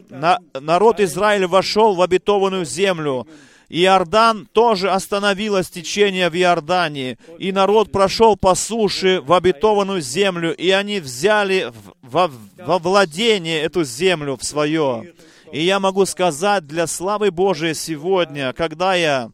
на, 0.09 0.39
народ 0.53 0.99
Израиля 0.99 1.47
вошел 1.47 1.95
в 1.95 2.01
обетованную 2.01 2.65
землю. 2.65 3.27
Иордан 3.67 4.47
тоже 4.51 4.91
остановилось 4.91 5.69
течение 5.69 6.29
в 6.29 6.35
Иордании, 6.35 7.17
и 7.39 7.51
народ 7.51 7.91
прошел 7.91 8.37
по 8.37 8.53
суше 8.53 9.21
в 9.21 9.33
обетованную 9.33 10.01
землю, 10.01 10.55
и 10.55 10.69
они 10.69 10.99
взяли 10.99 11.73
во, 12.01 12.29
во 12.57 12.77
владение 12.77 13.61
эту 13.61 13.83
землю 13.83 14.37
в 14.37 14.43
свое. 14.43 15.13
И 15.51 15.63
я 15.63 15.79
могу 15.79 16.05
сказать 16.05 16.67
для 16.67 16.85
славы 16.85 17.31
Божией 17.31 17.73
сегодня, 17.73 18.53
когда 18.53 18.93
я 18.93 19.31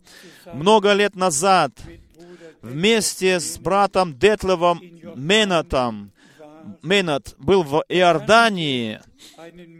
много 0.53 0.93
лет 0.93 1.15
назад 1.15 1.71
вместе 2.61 3.39
с 3.39 3.57
братом 3.57 4.17
Детлевом 4.17 4.81
Менатом, 5.15 6.11
Менат 6.81 7.35
был 7.37 7.63
в 7.63 7.83
Иордании, 7.89 8.99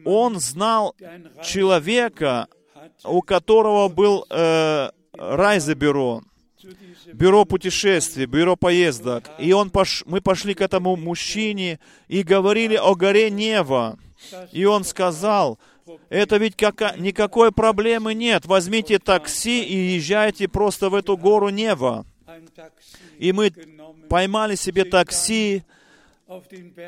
он 0.05 0.39
знал 0.39 0.95
человека, 1.43 2.47
у 3.03 3.21
которого 3.21 3.89
был 3.89 4.25
э, 4.29 4.89
Райзебюро, 5.13 6.23
бюро 7.13 7.45
путешествий, 7.45 8.25
бюро 8.25 8.55
поездок. 8.55 9.29
И 9.39 9.53
он 9.53 9.69
пош... 9.69 10.03
мы 10.05 10.21
пошли 10.21 10.53
к 10.53 10.61
этому 10.61 10.95
мужчине 10.95 11.79
и 12.07 12.23
говорили 12.23 12.75
о 12.75 12.95
горе 12.95 13.29
Нева. 13.29 13.97
И 14.51 14.65
он 14.65 14.83
сказал, 14.83 15.59
это 16.09 16.37
ведь 16.37 16.55
как... 16.55 16.97
никакой 16.97 17.51
проблемы 17.51 18.13
нет. 18.13 18.45
Возьмите 18.45 18.99
такси 18.99 19.63
и 19.63 19.95
езжайте 19.95 20.47
просто 20.47 20.89
в 20.89 20.95
эту 20.95 21.17
гору 21.17 21.49
Нева. 21.49 22.05
И 23.17 23.31
мы 23.33 23.51
поймали 24.09 24.55
себе 24.55 24.85
такси, 24.85 25.63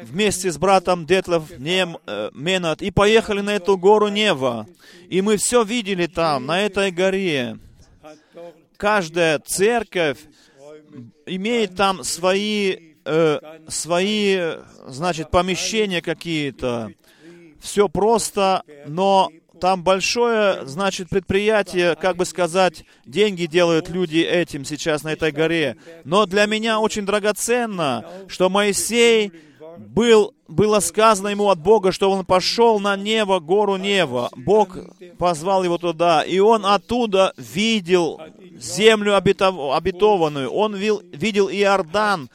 вместе 0.03 0.51
с 0.51 0.57
братом 0.57 1.05
Детлов 1.05 1.57
Нем, 1.57 1.97
э, 2.07 2.29
Менат 2.33 2.81
и 2.81 2.91
поехали 2.91 3.41
на 3.41 3.55
эту 3.55 3.77
гору 3.77 4.07
Нева. 4.07 4.67
И 5.09 5.21
мы 5.21 5.37
все 5.37 5.63
видели 5.63 6.07
там, 6.07 6.45
на 6.45 6.61
этой 6.61 6.91
горе. 6.91 7.57
Каждая 8.77 9.39
церковь 9.39 10.19
имеет 11.25 11.75
там 11.75 12.03
свои, 12.03 12.93
э, 13.05 13.39
свои, 13.67 14.39
значит, 14.87 15.29
помещения 15.29 16.01
какие-то. 16.01 16.91
Все 17.59 17.89
просто, 17.89 18.63
но 18.87 19.29
там 19.63 19.81
большое, 19.81 20.67
значит, 20.67 21.07
предприятие, 21.07 21.95
как 21.95 22.17
бы 22.17 22.25
сказать, 22.25 22.83
деньги 23.05 23.45
делают 23.45 23.87
люди 23.87 24.17
этим 24.17 24.65
сейчас 24.65 25.03
на 25.03 25.13
этой 25.13 25.31
горе. 25.31 25.77
Но 26.03 26.25
для 26.25 26.47
меня 26.47 26.81
очень 26.81 27.05
драгоценно, 27.05 28.05
что 28.27 28.49
Моисей 28.49 29.31
был, 29.77 30.33
было 30.49 30.81
сказано 30.81 31.29
ему 31.29 31.47
от 31.47 31.59
Бога, 31.61 31.93
что 31.93 32.11
он 32.11 32.25
пошел 32.25 32.81
на 32.81 32.97
небо, 32.97 33.39
гору 33.39 33.77
Нева. 33.77 34.29
Бог 34.35 34.77
позвал 35.17 35.63
его 35.63 35.77
туда, 35.77 36.23
и 36.23 36.39
он 36.39 36.65
оттуда 36.65 37.31
видел 37.37 38.19
землю 38.57 39.15
обетованную. 39.15 40.49
Он 40.49 40.75
видел 40.75 41.47
Иордан, 41.47 42.29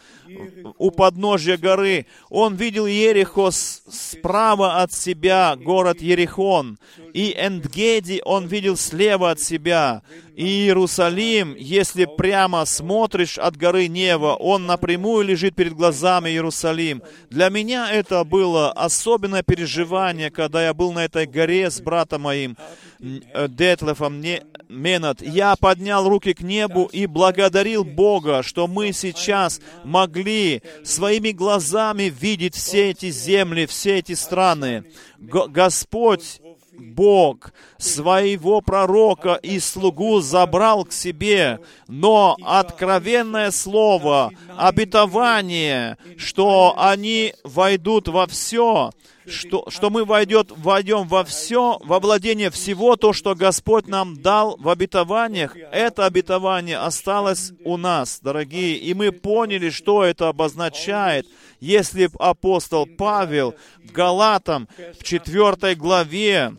у 0.78 0.90
подножья 0.90 1.56
горы. 1.56 2.06
Он 2.30 2.54
видел 2.54 2.86
Ерехо 2.86 3.50
справа 3.50 4.82
от 4.82 4.92
себя, 4.92 5.56
город 5.56 6.00
Ерехон. 6.00 6.78
И 7.14 7.34
Эндгеди 7.36 8.20
он 8.24 8.46
видел 8.46 8.76
слева 8.76 9.30
от 9.30 9.40
себя. 9.40 10.02
И 10.36 10.44
Иерусалим, 10.44 11.56
если 11.58 12.04
прямо 12.04 12.64
смотришь 12.64 13.38
от 13.38 13.56
горы 13.56 13.88
Нева, 13.88 14.34
он 14.34 14.66
напрямую 14.66 15.24
лежит 15.24 15.56
перед 15.56 15.72
глазами 15.72 16.30
Иерусалим. 16.30 17.02
Для 17.28 17.48
меня 17.48 17.90
это 17.90 18.22
было 18.22 18.70
особенное 18.70 19.42
переживание, 19.42 20.30
когда 20.30 20.64
я 20.64 20.74
был 20.74 20.92
на 20.92 21.04
этой 21.04 21.26
горе 21.26 21.70
с 21.70 21.80
братом 21.80 22.22
моим 22.22 22.56
э, 23.00 23.48
Детлефом 23.48 24.20
Менат. 24.68 25.22
Я 25.22 25.56
поднял 25.56 26.08
руки 26.08 26.34
к 26.34 26.42
небу 26.42 26.84
и 26.92 27.06
благодарил 27.06 27.84
Бога, 27.84 28.42
что 28.42 28.66
мы 28.66 28.92
сейчас 28.92 29.60
могли 29.84 30.62
своими 30.84 31.30
глазами 31.30 32.04
видеть 32.04 32.54
все 32.54 32.90
эти 32.90 33.10
земли, 33.10 33.66
все 33.66 33.98
эти 33.98 34.12
страны. 34.12 34.84
Господь 35.18 36.40
Бог 36.78 37.52
своего 37.78 38.60
пророка 38.60 39.34
и 39.34 39.58
слугу 39.58 40.20
забрал 40.20 40.84
к 40.84 40.92
себе, 40.92 41.58
но 41.88 42.36
откровенное 42.42 43.50
слово, 43.50 44.30
обетование, 44.56 45.98
что 46.16 46.74
они 46.76 47.34
войдут 47.42 48.08
во 48.08 48.26
все, 48.26 48.90
что, 49.30 49.64
что 49.68 49.90
мы 49.90 50.04
войдет, 50.04 50.50
войдем 50.50 51.06
во 51.06 51.24
все, 51.24 51.78
во 51.84 52.00
владение 52.00 52.50
всего 52.50 52.96
то, 52.96 53.12
что 53.12 53.34
Господь 53.34 53.86
нам 53.86 54.20
дал 54.20 54.56
в 54.58 54.68
обетованиях, 54.68 55.56
это 55.72 56.06
обетование 56.06 56.78
осталось 56.78 57.52
у 57.64 57.76
нас, 57.76 58.20
дорогие, 58.22 58.76
и 58.76 58.94
мы 58.94 59.12
поняли, 59.12 59.70
что 59.70 60.04
это 60.04 60.28
обозначает, 60.28 61.26
если 61.60 62.10
апостол 62.18 62.86
Павел 62.86 63.54
в 63.84 63.92
Галатам 63.92 64.68
в 64.98 65.04
четвертой 65.04 65.74
главе 65.74 66.52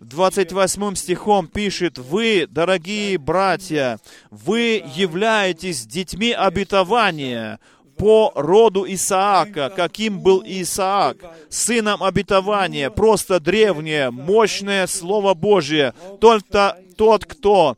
28 0.00 0.94
стихом 0.96 1.46
пишет, 1.48 1.98
«Вы, 1.98 2.46
дорогие 2.48 3.16
братья, 3.18 3.98
вы 4.30 4.84
являетесь 4.94 5.86
детьми 5.86 6.32
обетования, 6.32 7.58
по 7.96 8.32
роду 8.34 8.84
Исаака, 8.86 9.70
каким 9.74 10.20
был 10.20 10.42
Исаак, 10.44 11.16
сыном 11.48 12.02
обетования, 12.02 12.90
просто 12.90 13.40
древнее, 13.40 14.10
мощное 14.10 14.86
Слово 14.86 15.34
Божие. 15.34 15.94
Только 16.20 16.76
тот, 16.96 17.24
кто 17.24 17.76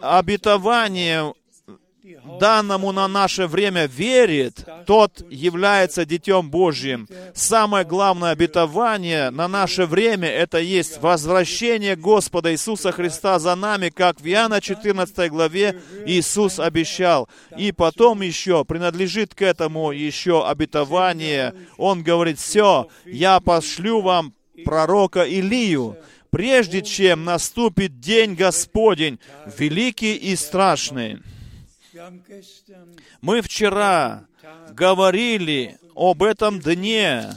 обетование 0.00 1.34
данному 2.40 2.92
на 2.92 3.08
наше 3.08 3.46
время 3.46 3.86
верит, 3.86 4.66
тот 4.86 5.24
является 5.30 6.04
Детем 6.04 6.50
Божьим. 6.50 7.08
Самое 7.34 7.84
главное 7.84 8.30
обетование 8.30 9.30
на 9.30 9.48
наше 9.48 9.86
время— 9.86 10.28
это 10.30 10.58
есть 10.58 11.00
возвращение 11.00 11.96
Господа 11.96 12.52
Иисуса 12.52 12.92
Христа 12.92 13.38
за 13.38 13.54
нами, 13.54 13.88
как 13.90 14.20
в 14.20 14.26
Иоанна 14.26 14.60
14 14.60 15.30
главе 15.30 15.80
Иисус 16.06 16.58
обещал. 16.58 17.28
И 17.56 17.72
потом 17.72 18.22
еще 18.22 18.64
принадлежит 18.64 19.34
к 19.34 19.42
этому 19.42 19.92
еще 19.92 20.46
обетование. 20.46 21.54
Он 21.76 22.02
говорит, 22.02 22.38
все, 22.38 22.88
я 23.04 23.40
пошлю 23.40 24.00
вам 24.00 24.34
пророка 24.64 25.22
Илию, 25.22 25.96
прежде 26.30 26.82
чем 26.82 27.24
наступит 27.24 28.00
день 28.00 28.34
Господень, 28.34 29.18
великий 29.58 30.14
и 30.14 30.36
страшный. 30.36 31.18
Мы 33.20 33.42
вчера 33.42 34.26
говорили 34.70 35.78
об 35.94 36.22
этом 36.22 36.60
дне, 36.60 37.30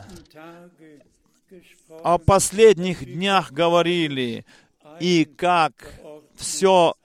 о 2.04 2.18
последних 2.18 3.06
днях 3.06 3.52
говорили, 3.52 4.46
и 5.00 5.26
как 5.26 5.74
все 6.36 6.96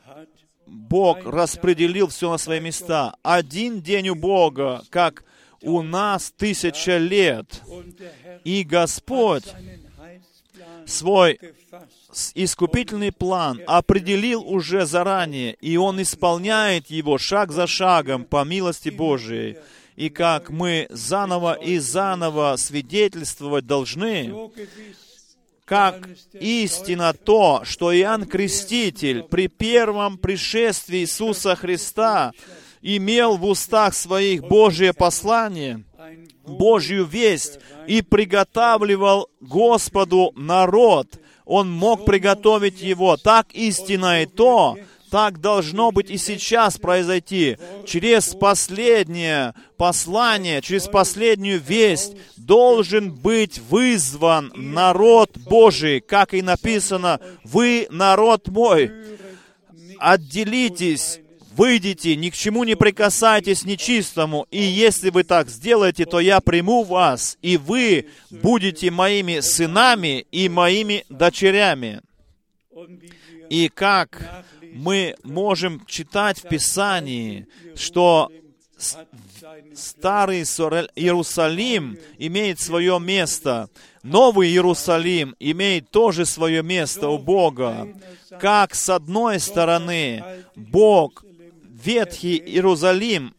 Бог 0.66 1.24
распределил 1.24 2.08
все 2.08 2.30
на 2.30 2.38
свои 2.38 2.60
места. 2.60 3.14
Один 3.22 3.80
день 3.80 4.10
у 4.10 4.14
Бога, 4.14 4.82
как 4.90 5.24
у 5.62 5.82
нас 5.82 6.32
тысяча 6.36 6.98
лет. 6.98 7.62
И 8.44 8.62
Господь 8.62 9.44
свой 10.86 11.40
искупительный 12.34 13.12
план 13.12 13.60
определил 13.66 14.42
уже 14.42 14.86
заранее, 14.86 15.54
и 15.60 15.76
Он 15.76 16.00
исполняет 16.00 16.90
его 16.90 17.18
шаг 17.18 17.52
за 17.52 17.66
шагом 17.66 18.24
по 18.24 18.44
милости 18.44 18.88
Божией. 18.88 19.58
И 19.96 20.10
как 20.10 20.50
мы 20.50 20.86
заново 20.90 21.54
и 21.54 21.78
заново 21.78 22.56
свидетельствовать 22.58 23.66
должны, 23.66 24.50
как 25.64 26.08
истина 26.32 27.12
то, 27.12 27.62
что 27.64 27.94
Иоанн 27.94 28.26
Креститель 28.26 29.24
при 29.24 29.48
первом 29.48 30.16
пришествии 30.16 31.00
Иисуса 31.00 31.56
Христа 31.56 32.32
имел 32.82 33.36
в 33.36 33.44
устах 33.44 33.94
своих 33.94 34.42
Божие 34.42 34.92
послание, 34.92 35.84
Божью 36.46 37.04
весть 37.04 37.58
и 37.88 38.00
приготавливал 38.00 39.28
Господу 39.40 40.32
народ. 40.36 41.08
Он 41.46 41.70
мог 41.70 42.04
приготовить 42.04 42.82
его. 42.82 43.16
Так 43.16 43.54
истинно 43.54 44.22
и 44.22 44.26
то, 44.26 44.76
так 45.10 45.40
должно 45.40 45.92
быть 45.92 46.10
и 46.10 46.18
сейчас 46.18 46.76
произойти. 46.76 47.56
Через 47.86 48.34
последнее 48.34 49.54
послание, 49.76 50.60
через 50.60 50.88
последнюю 50.88 51.60
весть 51.60 52.16
должен 52.36 53.12
быть 53.12 53.60
вызван 53.70 54.52
народ 54.56 55.38
Божий, 55.38 56.00
как 56.00 56.34
и 56.34 56.42
написано, 56.42 57.20
«Вы 57.44 57.86
народ 57.90 58.48
мой, 58.48 58.90
отделитесь 59.98 61.20
Выйдите, 61.56 62.16
ни 62.16 62.28
к 62.28 62.34
чему 62.34 62.64
не 62.64 62.74
прикасайтесь 62.74 63.64
нечистому, 63.64 64.46
и 64.50 64.60
если 64.60 65.08
вы 65.08 65.24
так 65.24 65.48
сделаете, 65.48 66.04
то 66.04 66.20
я 66.20 66.40
приму 66.40 66.82
вас, 66.82 67.38
и 67.40 67.56
вы 67.56 68.08
будете 68.30 68.90
моими 68.90 69.40
сынами 69.40 70.26
и 70.30 70.50
моими 70.50 71.04
дочерями. 71.08 72.02
И 73.48 73.68
как 73.68 74.44
мы 74.74 75.14
можем 75.22 75.84
читать 75.86 76.40
в 76.40 76.48
Писании, 76.48 77.46
что 77.74 78.30
Старый 79.74 80.40
Иерусалим 80.40 81.98
имеет 82.18 82.60
свое 82.60 83.00
место, 83.00 83.70
Новый 84.02 84.48
Иерусалим 84.48 85.34
имеет 85.40 85.90
тоже 85.90 86.26
свое 86.26 86.62
место 86.62 87.08
у 87.08 87.18
Бога. 87.18 87.88
Как 88.38 88.74
с 88.74 88.90
одной 88.90 89.40
стороны 89.40 90.22
Бог 90.54 91.24
Ветхий 91.84 92.38
Иерусалим 92.38 93.34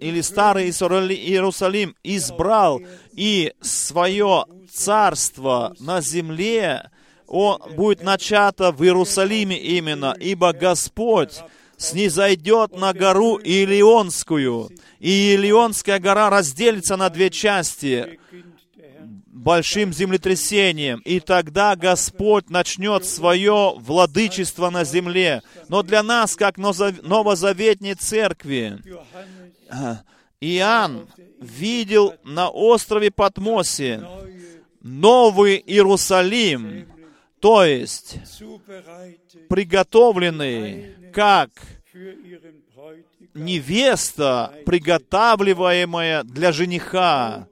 или 0.00 0.20
Старый 0.20 0.66
Иерусалим 0.66 1.94
избрал 2.02 2.80
и 3.12 3.52
свое 3.60 4.44
царство 4.70 5.74
на 5.80 6.00
земле, 6.00 6.90
он 7.26 7.60
будет 7.76 8.02
начато 8.02 8.72
в 8.72 8.82
Иерусалиме 8.82 9.58
именно, 9.58 10.14
ибо 10.18 10.52
Господь 10.52 11.40
снизойдет 11.76 12.76
на 12.76 12.92
гору 12.92 13.36
Илионскую, 13.36 14.70
и 14.98 15.34
Илионская 15.34 15.98
гора 15.98 16.28
разделится 16.28 16.96
на 16.96 17.08
две 17.08 17.30
части 17.30 18.18
большим 19.38 19.92
землетрясением, 19.92 21.00
и 21.04 21.20
тогда 21.20 21.76
Господь 21.76 22.50
начнет 22.50 23.04
свое 23.04 23.74
владычество 23.76 24.70
на 24.70 24.84
земле. 24.84 25.42
Но 25.68 25.82
для 25.82 26.02
нас, 26.02 26.36
как 26.36 26.58
новозаветней 26.58 27.94
церкви, 27.94 28.78
Иоанн 30.40 31.08
видел 31.40 32.14
на 32.24 32.48
острове 32.48 33.10
Патмосе 33.10 34.02
Новый 34.82 35.62
Иерусалим, 35.66 36.88
то 37.40 37.64
есть 37.64 38.16
приготовленный 39.48 40.94
как 41.12 41.50
невеста, 43.34 44.52
приготавливаемая 44.66 46.22
для 46.24 46.52
жениха, 46.52 47.48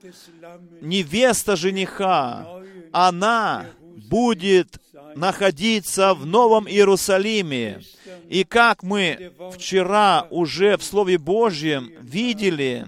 невеста 0.81 1.57
жениха, 1.57 2.47
она 2.93 3.67
будет 4.09 4.79
находиться 5.15 6.15
в 6.15 6.27
Новом 6.27 6.69
Иерусалиме. 6.69 7.81
И 8.29 8.45
как 8.45 8.83
мы 8.83 9.33
вчера 9.55 10.27
уже 10.31 10.77
в 10.77 10.83
Слове 10.83 11.19
Божьем 11.19 11.93
видели, 12.01 12.87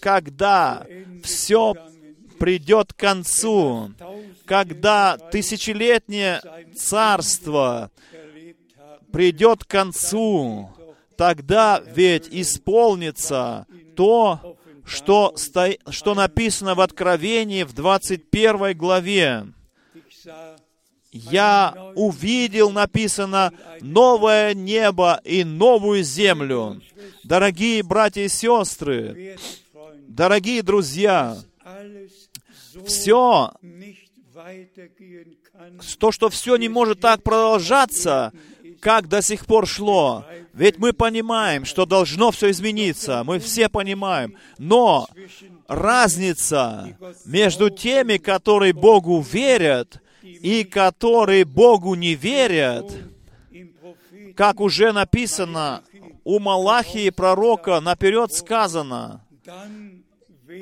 когда 0.00 0.86
все 1.22 1.74
придет 2.38 2.92
к 2.92 2.96
концу, 2.96 3.92
когда 4.44 5.18
тысячелетнее 5.18 6.40
царство 6.76 7.90
придет 9.12 9.64
к 9.64 9.68
концу, 9.68 10.70
тогда 11.18 11.82
ведь 11.84 12.28
исполнится 12.30 13.66
то, 13.96 14.56
что, 14.84 15.34
сто... 15.36 15.66
что 15.90 16.14
написано 16.14 16.76
в 16.76 16.80
Откровении 16.80 17.64
в 17.64 17.74
21 17.74 18.78
главе. 18.78 19.48
«Я 21.10 21.92
увидел, 21.96 22.70
написано, 22.70 23.52
новое 23.80 24.54
небо 24.54 25.20
и 25.24 25.42
новую 25.42 26.04
землю». 26.04 26.80
Дорогие 27.24 27.82
братья 27.82 28.22
и 28.22 28.28
сестры, 28.28 29.36
дорогие 30.06 30.62
друзья, 30.62 31.36
все, 32.86 33.52
то, 35.98 36.12
что 36.12 36.28
все 36.28 36.56
не 36.56 36.68
может 36.68 37.00
так 37.00 37.22
продолжаться, 37.22 38.32
как 38.80 39.08
до 39.08 39.22
сих 39.22 39.46
пор 39.46 39.66
шло. 39.66 40.24
Ведь 40.52 40.78
мы 40.78 40.92
понимаем, 40.92 41.64
что 41.64 41.86
должно 41.86 42.30
все 42.30 42.50
измениться. 42.50 43.22
Мы 43.24 43.38
все 43.38 43.68
понимаем. 43.68 44.36
Но 44.58 45.08
разница 45.66 46.96
между 47.24 47.70
теми, 47.70 48.16
которые 48.16 48.72
Богу 48.72 49.20
верят, 49.20 50.00
и 50.22 50.64
которые 50.64 51.44
Богу 51.44 51.94
не 51.94 52.14
верят, 52.14 52.92
как 54.36 54.60
уже 54.60 54.92
написано 54.92 55.82
у 56.24 56.38
Малахии 56.38 57.10
пророка, 57.10 57.80
наперед 57.80 58.32
сказано, 58.32 59.24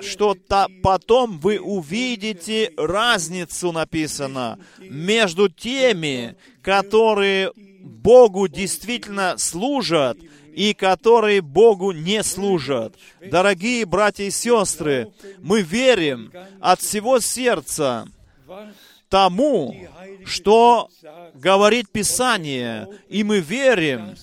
что 0.00 0.34
-то 0.34 0.68
потом 0.82 1.38
вы 1.38 1.58
увидите 1.58 2.72
разницу, 2.76 3.72
написано, 3.72 4.58
между 4.78 5.48
теми, 5.48 6.36
которые 6.62 7.52
Богу 7.86 8.48
действительно 8.48 9.38
служат 9.38 10.18
и 10.54 10.74
которые 10.74 11.40
Богу 11.40 11.92
не 11.92 12.22
служат. 12.22 12.94
Дорогие 13.20 13.84
братья 13.84 14.24
и 14.24 14.30
сестры, 14.30 15.12
мы 15.38 15.62
верим 15.62 16.32
от 16.60 16.80
всего 16.80 17.20
сердца, 17.20 18.08
тому, 19.08 19.76
что 20.24 20.88
говорит 21.34 21.90
Писание, 21.90 22.88
и 23.08 23.22
мы 23.22 23.40
верим, 23.40 24.16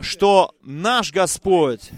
что 0.00 0.54
наш 0.62 1.12
Господь 1.12 1.90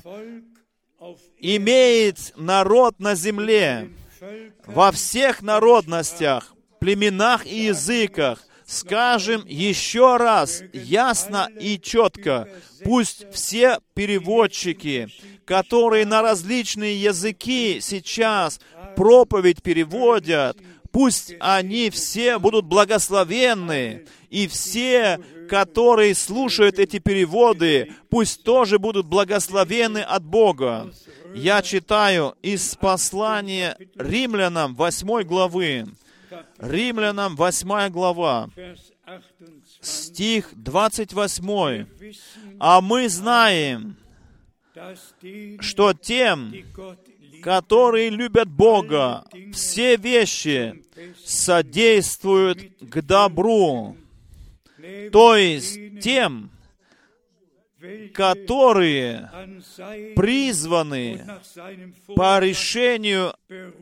имеет 1.38 2.32
народ 2.36 2.98
на 3.00 3.14
земле, 3.14 3.90
во 4.66 4.92
всех 4.92 5.42
народностях, 5.42 6.54
племенах 6.78 7.46
и 7.46 7.64
языках, 7.64 8.44
скажем 8.72 9.44
еще 9.46 10.16
раз, 10.16 10.62
ясно 10.72 11.48
и 11.60 11.78
четко, 11.78 12.48
пусть 12.84 13.26
все 13.30 13.78
переводчики, 13.94 15.08
которые 15.44 16.06
на 16.06 16.22
различные 16.22 17.00
языки 17.00 17.80
сейчас 17.80 18.60
проповедь 18.96 19.62
переводят, 19.62 20.56
пусть 20.90 21.34
они 21.38 21.90
все 21.90 22.38
будут 22.38 22.64
благословенны, 22.64 24.06
и 24.30 24.48
все, 24.48 25.20
которые 25.50 26.14
слушают 26.14 26.78
эти 26.78 26.98
переводы, 26.98 27.92
пусть 28.08 28.42
тоже 28.42 28.78
будут 28.78 29.04
благословены 29.06 29.98
от 29.98 30.24
Бога. 30.24 30.90
Я 31.34 31.60
читаю 31.60 32.36
из 32.40 32.74
послания 32.76 33.76
римлянам 33.96 34.74
8 34.74 35.24
главы. 35.24 35.86
Римлянам 36.58 37.36
8 37.36 37.90
глава, 37.90 38.48
стих 39.80 40.50
28. 40.54 41.86
«А 42.58 42.80
мы 42.80 43.08
знаем, 43.08 43.96
что 45.60 45.92
тем, 45.92 46.52
которые 47.42 48.10
любят 48.10 48.48
Бога, 48.48 49.24
все 49.52 49.96
вещи 49.96 50.82
содействуют 51.24 52.60
к 52.80 53.02
добру, 53.02 53.96
то 55.10 55.36
есть 55.36 56.00
тем, 56.00 56.50
которые 58.14 59.30
призваны 60.14 61.24
по 62.14 62.38
решению 62.38 63.34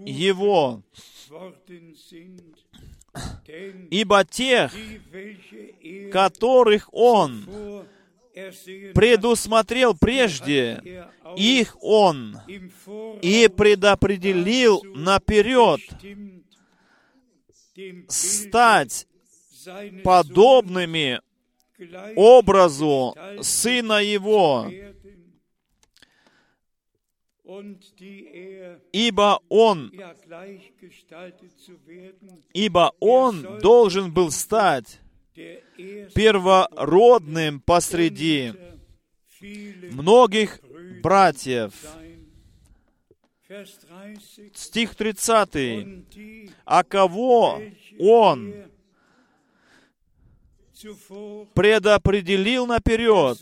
Его. 0.06 0.82
Ибо 3.90 4.24
тех, 4.24 4.72
которых 6.12 6.88
Он 6.92 7.46
предусмотрел 8.94 9.96
прежде, 9.96 11.06
их 11.36 11.76
Он 11.82 12.38
и 13.22 13.48
предопределил 13.48 14.82
наперед 14.94 15.80
стать 18.08 19.06
подобными 20.02 21.20
образу 22.16 23.14
Сына 23.40 24.02
Его, 24.02 24.70
ибо 28.92 29.40
Он, 29.48 29.92
ибо 32.52 32.92
Он 33.00 33.58
должен 33.58 34.12
был 34.12 34.30
стать 34.30 35.00
первородным 36.14 37.60
посреди 37.60 38.52
многих 39.90 40.60
братьев. 41.02 41.72
Стих 44.54 44.94
30. 44.94 46.54
«А 46.64 46.84
кого 46.84 47.60
Он 47.98 48.54
предопределил 51.54 52.66
наперед, 52.66 53.38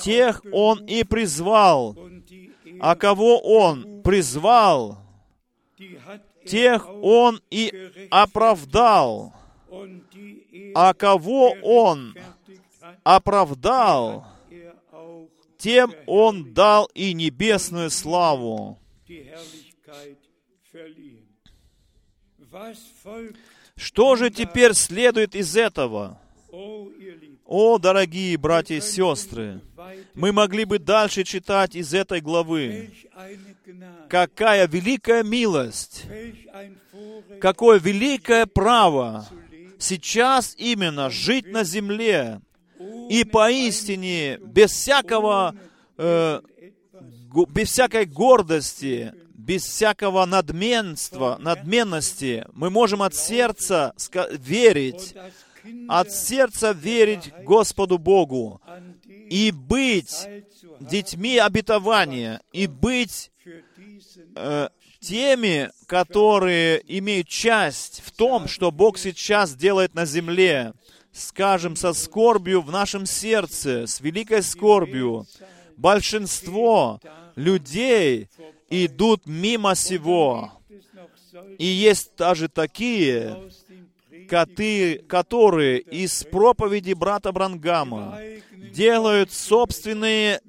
тех 0.00 0.42
Он 0.52 0.84
и 0.86 1.04
призвал, 1.04 1.96
а 2.80 2.94
кого 2.96 3.38
Он 3.40 4.02
призвал, 4.02 4.98
тех 6.46 6.88
Он 7.02 7.40
и 7.50 7.72
оправдал, 8.10 9.34
а 10.74 10.94
кого 10.94 11.54
Он 11.62 12.14
оправдал, 13.02 14.26
тем 15.58 15.94
Он 16.06 16.52
дал 16.52 16.90
и 16.94 17.14
небесную 17.14 17.90
славу. 17.90 18.78
Что 23.76 24.16
же 24.16 24.30
теперь 24.30 24.74
следует 24.74 25.34
из 25.34 25.56
этого? 25.56 26.20
О, 27.56 27.78
дорогие 27.78 28.36
братья 28.36 28.74
и 28.74 28.80
сестры, 28.80 29.60
мы 30.14 30.32
могли 30.32 30.64
бы 30.64 30.80
дальше 30.80 31.22
читать 31.22 31.76
из 31.76 31.94
этой 31.94 32.20
главы. 32.20 32.90
Какая 34.08 34.66
великая 34.66 35.22
милость, 35.22 36.04
какое 37.40 37.78
великое 37.78 38.46
право 38.46 39.28
сейчас 39.78 40.56
именно 40.58 41.10
жить 41.10 41.46
на 41.46 41.62
земле 41.62 42.40
и 43.08 43.22
поистине 43.22 44.38
без 44.38 44.72
всякого, 44.72 45.54
э, 45.96 46.40
без 47.50 47.68
всякой 47.68 48.06
гордости, 48.06 49.14
без 49.32 49.62
всякого 49.62 50.26
надменства, 50.26 51.36
надменности, 51.38 52.46
мы 52.52 52.70
можем 52.70 53.00
от 53.00 53.14
сердца 53.14 53.94
верить, 54.32 55.14
от 55.88 56.12
сердца 56.12 56.72
верить 56.72 57.32
Господу 57.44 57.98
Богу 57.98 58.60
и 59.30 59.50
быть 59.50 60.26
детьми 60.80 61.38
обетования, 61.38 62.40
и 62.52 62.66
быть 62.66 63.30
э, 64.36 64.68
теми, 65.00 65.70
которые 65.86 66.82
имеют 66.98 67.28
часть 67.28 68.02
в 68.04 68.12
том, 68.12 68.48
что 68.48 68.70
Бог 68.70 68.98
сейчас 68.98 69.54
делает 69.54 69.94
на 69.94 70.06
земле, 70.06 70.72
скажем, 71.12 71.76
со 71.76 71.92
скорбью 71.92 72.60
в 72.62 72.70
нашем 72.70 73.06
сердце, 73.06 73.86
с 73.86 74.00
великой 74.00 74.42
скорбью. 74.42 75.26
Большинство 75.76 77.00
людей 77.36 78.28
идут 78.70 79.26
мимо 79.26 79.74
сего. 79.74 80.52
И 81.58 81.66
есть 81.66 82.12
даже 82.16 82.48
такие, 82.48 83.50
которые 84.28 85.78
из 85.78 86.24
проповеди 86.24 86.92
брата 86.92 87.32
Брангама 87.32 88.18
делают 88.72 89.32
собственные 89.32 90.40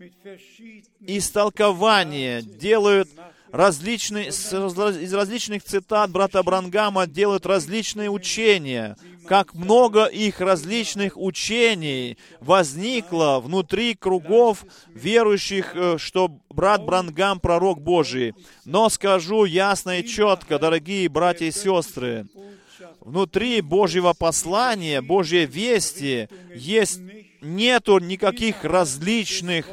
истолкования, 1.01 2.41
делают 2.41 3.09
различные, 3.51 4.27
из 4.27 5.13
различных 5.13 5.63
цитат 5.63 6.11
брата 6.11 6.43
Брангама 6.43 7.07
делают 7.07 7.45
различные 7.45 8.09
учения. 8.09 8.97
Как 9.27 9.55
много 9.55 10.05
их 10.05 10.39
различных 10.39 11.17
учений 11.17 12.17
возникло 12.41 13.39
внутри 13.39 13.95
кругов 13.95 14.65
верующих, 14.87 15.71
э, 15.73 15.97
что 15.97 16.37
брат 16.49 16.85
Брангам 16.85 17.39
пророк 17.39 17.81
Божий. 17.81 18.35
Но 18.65 18.87
скажу 18.89 19.45
ясно 19.45 19.99
и 19.99 20.05
четко, 20.05 20.59
дорогие 20.59 21.09
братья 21.09 21.45
и 21.45 21.51
сестры, 21.51 22.27
внутри 23.05 23.61
Божьего 23.61 24.13
послания, 24.13 25.01
Божьей 25.01 25.45
вести 25.45 26.27
есть 26.53 26.99
нету 27.41 27.99
никаких 27.99 28.65
различных 28.65 29.67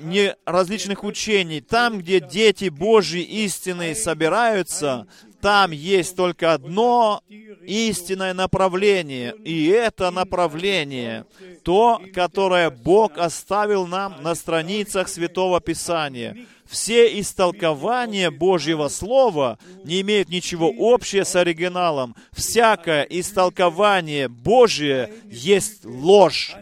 не 0.00 0.34
различных 0.44 1.04
учений. 1.04 1.60
Там, 1.60 1.98
где 1.98 2.20
дети 2.20 2.68
Божьи 2.68 3.22
истинные 3.22 3.94
собираются, 3.94 5.06
там 5.40 5.70
есть 5.70 6.16
только 6.16 6.54
одно 6.54 7.22
истинное 7.62 8.34
направление. 8.34 9.34
И 9.44 9.66
это 9.66 10.10
направление, 10.10 11.26
то, 11.62 12.00
которое 12.14 12.70
Бог 12.70 13.18
оставил 13.18 13.86
нам 13.86 14.22
на 14.22 14.34
страницах 14.34 15.08
Святого 15.08 15.60
Писания. 15.60 16.46
Все 16.72 17.20
истолкования 17.20 18.32
Божьего 18.32 18.88
Слова 18.88 19.58
не 19.84 20.00
имеют 20.00 20.30
ничего 20.30 20.72
общего 20.76 21.22
с 21.22 21.36
оригиналом. 21.36 22.16
Всякое 22.32 23.02
истолкование 23.02 24.28
Божье 24.28 25.12
есть 25.30 25.84
ложь 25.84 26.56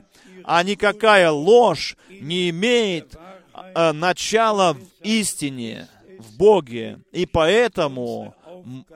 а 0.53 0.65
никакая 0.65 1.31
ложь 1.31 1.97
не 2.09 2.51
имеет 2.51 3.15
э, 3.55 3.93
начала 3.93 4.73
в 4.73 4.81
истине, 5.03 5.87
в 6.19 6.37
Боге. 6.37 6.99
И 7.13 7.25
поэтому 7.25 8.35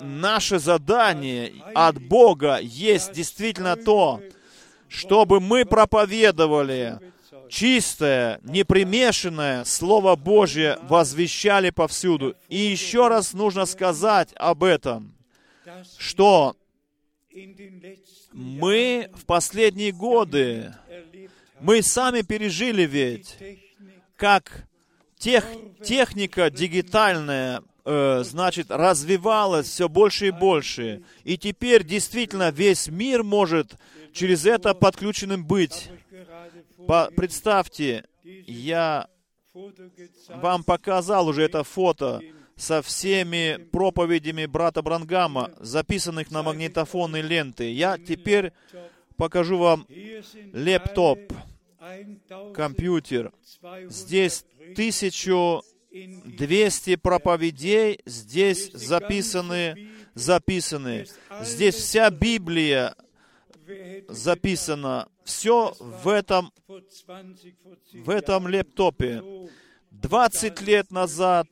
наше 0.00 0.58
задание 0.58 1.52
от 1.74 2.02
Бога 2.02 2.58
есть 2.60 3.12
действительно 3.12 3.76
то, 3.76 4.20
чтобы 4.88 5.38
мы 5.38 5.64
проповедовали 5.64 6.98
чистое, 7.48 8.40
непримешанное 8.42 9.64
Слово 9.64 10.16
Божье, 10.16 10.78
возвещали 10.82 11.70
повсюду. 11.70 12.34
И 12.48 12.58
еще 12.58 13.08
раз 13.08 13.32
нужно 13.32 13.66
сказать 13.66 14.30
об 14.36 14.64
этом. 14.64 15.14
что 15.98 16.54
мы 18.32 19.10
в 19.14 19.24
последние 19.24 19.92
годы, 19.92 20.74
мы 21.60 21.82
сами 21.82 22.22
пережили 22.22 22.82
ведь, 22.82 23.36
как 24.16 24.66
тех, 25.18 25.44
техника 25.82 26.50
дигитальная, 26.50 27.62
э, 27.84 28.22
значит, 28.24 28.66
развивалась 28.70 29.66
все 29.66 29.88
больше 29.88 30.28
и 30.28 30.30
больше. 30.30 31.02
И 31.24 31.38
теперь 31.38 31.84
действительно 31.84 32.50
весь 32.50 32.88
мир 32.88 33.22
может 33.22 33.76
через 34.12 34.46
это 34.46 34.74
подключенным 34.74 35.44
быть. 35.44 35.90
Представьте, 37.16 38.04
я 38.22 39.08
вам 40.28 40.64
показал 40.64 41.28
уже 41.28 41.42
это 41.42 41.64
фото 41.64 42.20
со 42.56 42.82
всеми 42.82 43.58
проповедями 43.72 44.46
брата 44.46 44.82
Брангама, 44.82 45.50
записанных 45.58 46.30
на 46.30 46.42
магнитофонные 46.42 47.22
ленты. 47.22 47.72
Я 47.72 47.98
теперь 47.98 48.52
покажу 49.16 49.58
вам 49.58 49.86
лептоп, 50.52 51.32
компьютер. 52.54 53.32
1200 53.62 53.90
Здесь 53.90 54.44
Predigten 54.74 55.62
1200 55.94 56.96
проповедей 56.96 58.00
здесь 58.04 58.72
записаны, 58.72 59.90
записаны. 60.14 61.06
Здесь 61.42 61.76
вся 61.76 62.10
Библия 62.10 62.96
записана. 64.08 65.08
Все 65.24 65.74
в 65.78 66.08
этом, 66.08 66.52
vor 66.68 66.82
20, 67.06 67.54
vor 67.64 67.76
10 67.92 68.06
в 68.06 68.10
этом 68.10 68.48
лептопе. 68.48 69.22
so, 69.22 69.48
20 69.90 70.60
лет 70.62 70.90
назад, 70.90 71.46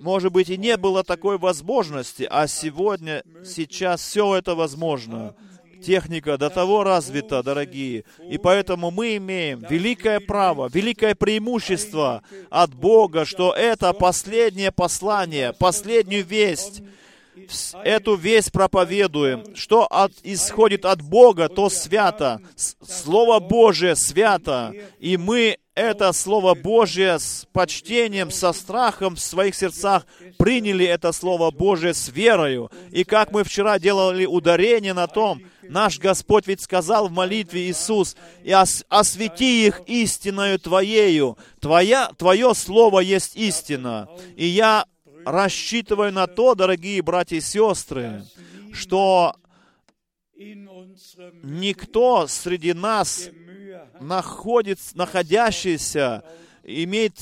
может 0.00 0.32
быть, 0.32 0.50
и 0.50 0.56
не 0.56 0.76
было 0.76 1.04
такой 1.04 1.38
возможности, 1.38 2.26
а 2.30 2.46
сегодня, 2.46 3.22
сейчас 3.44 4.00
все 4.02 4.36
это 4.36 4.54
возможно. 4.54 5.34
Техника 5.84 6.38
до 6.38 6.48
того 6.48 6.84
развита, 6.84 7.42
дорогие. 7.42 8.04
И 8.30 8.38
поэтому 8.38 8.92
мы 8.92 9.16
имеем 9.16 9.60
великое 9.68 10.20
право, 10.20 10.70
великое 10.72 11.16
преимущество 11.16 12.22
от 12.50 12.72
Бога, 12.72 13.24
что 13.24 13.52
это 13.52 13.92
последнее 13.92 14.70
послание, 14.70 15.52
последнюю 15.52 16.24
весть, 16.24 16.82
эту 17.84 18.16
весть 18.16 18.52
проповедуем. 18.52 19.54
Что 19.54 19.86
от, 19.86 20.12
исходит 20.22 20.84
от 20.84 21.02
Бога, 21.02 21.48
то 21.48 21.68
свято. 21.68 22.40
Слово 22.56 23.40
Божие 23.40 23.96
свято. 23.96 24.72
И 24.98 25.16
мы 25.16 25.58
это 25.74 26.12
Слово 26.12 26.54
Божие 26.54 27.18
с 27.18 27.46
почтением, 27.52 28.30
со 28.30 28.52
страхом 28.52 29.16
в 29.16 29.20
своих 29.20 29.54
сердцах 29.54 30.06
приняли 30.38 30.84
это 30.84 31.12
Слово 31.12 31.50
Божие 31.50 31.94
с 31.94 32.08
верою. 32.08 32.70
И 32.90 33.04
как 33.04 33.32
мы 33.32 33.42
вчера 33.42 33.78
делали 33.78 34.26
ударение 34.26 34.92
на 34.92 35.06
том, 35.06 35.40
наш 35.62 35.98
Господь 35.98 36.46
ведь 36.46 36.60
сказал 36.60 37.08
в 37.08 37.12
молитве 37.12 37.70
Иисус, 37.70 38.16
«И 38.44 38.52
ос- 38.54 38.84
освети 38.90 39.66
их 39.66 39.80
истиною 39.86 40.58
Твоею». 40.58 41.38
Твоя, 41.60 42.10
Твое 42.18 42.54
Слово 42.54 43.00
есть 43.00 43.34
истина. 43.36 44.08
И 44.36 44.46
я 44.46 44.84
рассчитываю 45.24 46.12
на 46.12 46.26
то, 46.26 46.54
дорогие 46.54 47.02
братья 47.02 47.36
и 47.36 47.40
сестры, 47.40 48.24
что 48.72 49.34
никто 51.42 52.26
среди 52.26 52.72
нас 52.72 53.30
находится, 54.00 54.96
находящийся, 54.96 56.24
имеет 56.64 57.14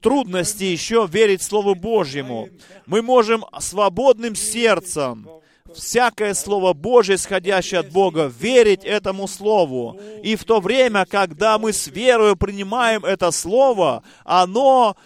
трудности 0.00 0.64
еще 0.64 1.08
верить 1.10 1.42
Слову 1.42 1.74
Божьему. 1.74 2.48
Мы 2.86 3.02
можем 3.02 3.44
свободным 3.58 4.34
сердцем 4.34 5.28
всякое 5.74 6.34
Слово 6.34 6.72
Божье, 6.72 7.16
исходящее 7.16 7.80
от 7.80 7.90
Бога, 7.90 8.32
верить 8.38 8.84
этому 8.84 9.28
Слову. 9.28 10.00
И 10.22 10.36
в 10.36 10.44
то 10.44 10.60
время, 10.60 11.04
когда 11.04 11.58
мы 11.58 11.72
с 11.72 11.86
верою 11.86 12.36
принимаем 12.36 13.04
это 13.04 13.30
Слово, 13.30 14.02
оно 14.24 14.96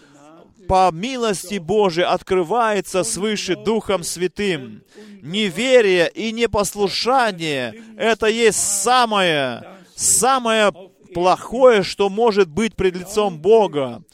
по 0.70 0.88
милости 0.92 1.58
Божией 1.58 2.06
открывается 2.06 3.02
свыше 3.02 3.56
Духом 3.56 4.04
Святым. 4.04 4.84
Неверие 5.20 6.08
и 6.14 6.30
непослушание— 6.30 7.74
это 7.98 8.28
есть 8.28 8.60
самое, 8.60 9.64
самое 9.96 10.70
плохое, 11.12 11.82
что 11.82 12.08
может 12.08 12.48
быть 12.48 12.76
пред 12.76 12.94
лицом 12.94 13.40
Бога. 13.40 14.04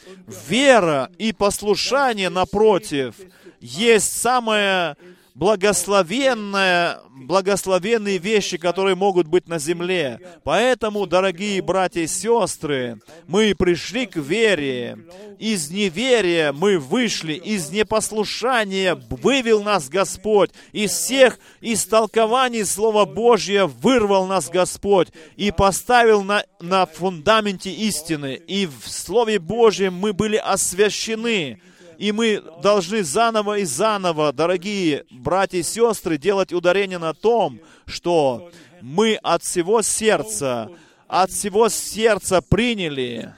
Вера 0.49 1.11
и 1.19 1.35
послушание, 1.35 2.31
напротив, 2.31 3.17
есть 3.61 4.19
самое 4.19 4.97
благословенное, 5.37 7.01
благословенные 7.11 8.17
вещи, 8.17 8.57
которые 8.57 8.97
могут 8.97 9.27
быть 9.27 9.49
на 9.49 9.59
земле. 9.59 10.19
Поэтому, 10.45 11.07
дорогие 11.07 11.61
братья 11.61 12.01
и 12.01 12.07
сестры, 12.07 13.01
мы 13.27 13.55
пришли 13.55 14.07
к 14.07 14.17
вере. 14.17 14.99
Из 15.39 15.71
неверия 15.71 16.53
мы 16.53 16.79
вышли, 16.79 17.35
из 17.35 17.71
непослушания 17.71 18.95
вывел 19.11 19.63
нас 19.63 19.91
Господь. 19.91 20.51
Из 20.73 20.93
всех 20.93 21.39
истолкований 21.61 22.65
Слова 22.65 23.05
Божьего 23.05 23.67
вырвал 23.67 24.27
нас 24.27 24.49
Господь 24.49 25.09
и 25.37 25.51
поставил 25.51 26.23
на, 26.23 26.45
на 26.61 26.87
фундаменте 26.87 27.71
истины. 27.71 28.41
И 28.47 28.67
в 28.67 28.89
Слове 28.89 29.39
Божьем 29.39 29.93
мы 29.93 30.15
были 30.15 30.37
освящены. 30.37 31.61
И 31.99 32.13
мы 32.13 32.43
должны 32.63 33.03
заново 33.03 33.59
и 33.59 33.65
заново, 33.65 34.33
дорогие 34.33 35.05
братья 35.11 35.59
и 35.59 35.63
сестры, 35.63 36.19
делать 36.19 36.53
ударение 36.53 36.99
на 36.99 37.15
том, 37.15 37.61
что 37.87 38.51
мы 38.83 39.15
от 39.23 39.43
всего 39.43 39.83
сердца, 39.83 40.71
от 41.09 41.31
всего 41.31 41.69
сердца 41.69 42.43
приняли 42.43 43.35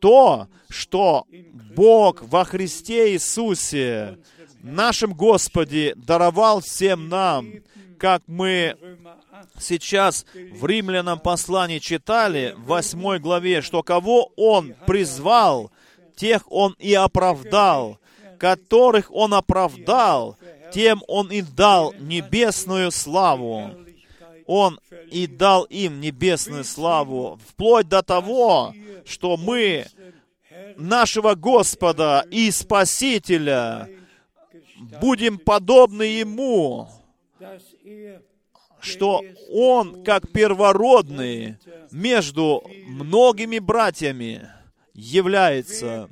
то, 0.00 0.48
что 0.68 1.26
Бог 1.74 2.22
во 2.22 2.44
Христе 2.44 3.12
Иисусе, 3.12 4.18
нашем 4.62 5.14
Господе, 5.14 5.94
даровал 5.96 6.60
всем 6.60 7.08
нам, 7.08 7.50
как 7.98 8.22
мы 8.26 8.76
Römer 8.80 9.16
8, 9.40 9.60
сейчас 9.60 10.26
в 10.52 10.66
Римлянам 10.66 11.18
послании 11.18 11.78
читали, 11.78 12.54
в 12.56 12.64
8 12.64 13.18
главе, 13.18 13.62
что 13.62 13.82
кого 13.82 14.32
Он 14.36 14.74
призвал, 14.86 15.70
тех 16.20 16.42
Он 16.52 16.76
и 16.78 16.92
оправдал, 16.92 17.98
которых 18.38 19.10
Он 19.10 19.32
оправдал, 19.32 20.36
тем 20.72 21.02
Он 21.08 21.32
и 21.32 21.40
дал 21.40 21.94
небесную 21.98 22.90
славу. 22.90 23.74
Он 24.46 24.78
и 25.10 25.26
дал 25.26 25.64
им 25.64 26.00
небесную 26.00 26.64
славу, 26.64 27.38
вплоть 27.48 27.88
до 27.88 28.02
того, 28.02 28.74
что 29.06 29.36
мы 29.36 29.86
нашего 30.76 31.34
Господа 31.34 32.26
и 32.30 32.50
Спасителя 32.50 33.88
будем 35.00 35.38
подобны 35.38 36.02
Ему, 36.02 36.88
что 38.80 39.22
Он, 39.50 40.04
как 40.04 40.30
первородный, 40.32 41.56
между 41.92 42.62
многими 42.86 43.58
братьями 43.58 44.48
является. 44.94 46.08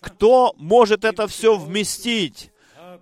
Кто 0.00 0.54
может 0.56 1.04
это 1.04 1.26
все 1.26 1.56
вместить? 1.56 2.50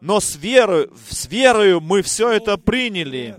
Но 0.00 0.20
с 0.20 0.36
верою, 0.36 0.92
с 1.08 1.26
верою 1.26 1.80
мы 1.80 2.02
все 2.02 2.30
это 2.30 2.56
приняли. 2.56 3.36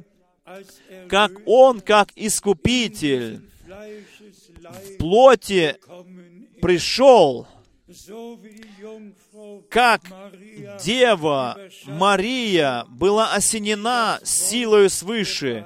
Как 1.09 1.31
Он, 1.45 1.81
как 1.81 2.09
Искупитель, 2.15 3.41
в 4.61 4.97
плоти 4.97 5.75
пришел, 6.61 7.47
как 9.69 10.01
Дева 10.83 11.57
Мария 11.85 12.85
была 12.89 13.33
осенена 13.33 14.19
силою 14.23 14.89
свыше. 14.89 15.65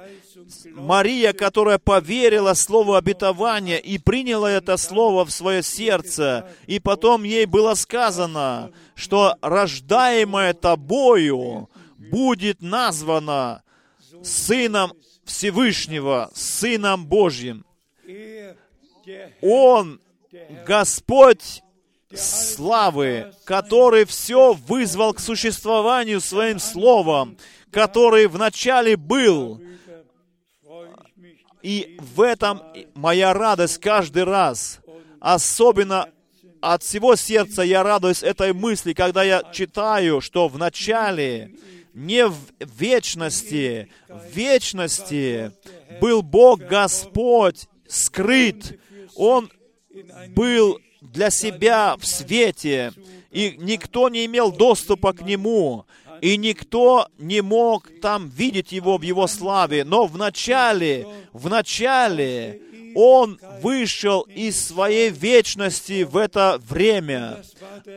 Мария, 0.72 1.32
которая 1.32 1.78
поверила 1.78 2.54
Слову 2.54 2.94
обетования 2.94 3.78
и 3.78 3.98
приняла 3.98 4.50
это 4.50 4.76
Слово 4.76 5.24
в 5.24 5.30
свое 5.30 5.62
сердце, 5.62 6.48
и 6.66 6.78
потом 6.78 7.24
ей 7.24 7.46
было 7.46 7.74
сказано, 7.74 8.70
что 8.94 9.36
рождаемое 9.40 10.54
тобою 10.54 11.68
будет 11.98 12.62
названо 12.62 13.62
Сыном 14.22 14.92
Всевышнего, 15.24 16.30
Сыном 16.34 17.06
Божьим. 17.06 17.64
Он, 19.42 20.00
Господь 20.66 21.62
славы, 22.14 23.32
который 23.44 24.04
все 24.04 24.52
вызвал 24.52 25.12
к 25.14 25.20
существованию 25.20 26.20
своим 26.20 26.58
словом, 26.58 27.36
который 27.70 28.26
вначале 28.26 28.96
был. 28.96 29.60
И 31.66 31.98
в 31.98 32.22
этом 32.22 32.62
моя 32.94 33.34
радость 33.34 33.78
каждый 33.78 34.22
раз. 34.22 34.78
Особенно 35.18 36.08
от 36.60 36.84
всего 36.84 37.16
сердца 37.16 37.62
я 37.62 37.82
радуюсь 37.82 38.22
этой 38.22 38.52
мысли, 38.52 38.92
когда 38.92 39.24
я 39.24 39.42
читаю, 39.52 40.20
что 40.20 40.46
вначале 40.46 41.56
не 41.92 42.28
в 42.28 42.36
вечности. 42.60 43.90
В 44.08 44.32
вечности 44.32 45.50
был 46.00 46.22
Бог 46.22 46.60
Господь 46.60 47.66
скрыт. 47.88 48.78
Он 49.16 49.50
был 50.36 50.78
для 51.00 51.30
себя 51.30 51.96
в 51.96 52.06
свете, 52.06 52.92
и 53.32 53.56
никто 53.58 54.08
не 54.08 54.24
имел 54.26 54.52
доступа 54.52 55.12
к 55.12 55.22
Нему, 55.22 55.84
и 56.20 56.36
никто 56.36 57.08
не 57.18 57.40
мог 57.40 57.88
там 58.00 58.28
видеть 58.28 58.72
Его 58.72 58.98
в 58.98 59.02
Его 59.02 59.26
славе. 59.26 59.84
Но 59.84 60.06
в 60.06 60.16
начале, 60.16 61.06
в 61.32 61.48
начале 61.48 62.60
Он 62.94 63.38
вышел 63.62 64.22
из 64.22 64.64
своей 64.66 65.10
вечности 65.10 66.02
в 66.02 66.16
это 66.16 66.60
время, 66.68 67.42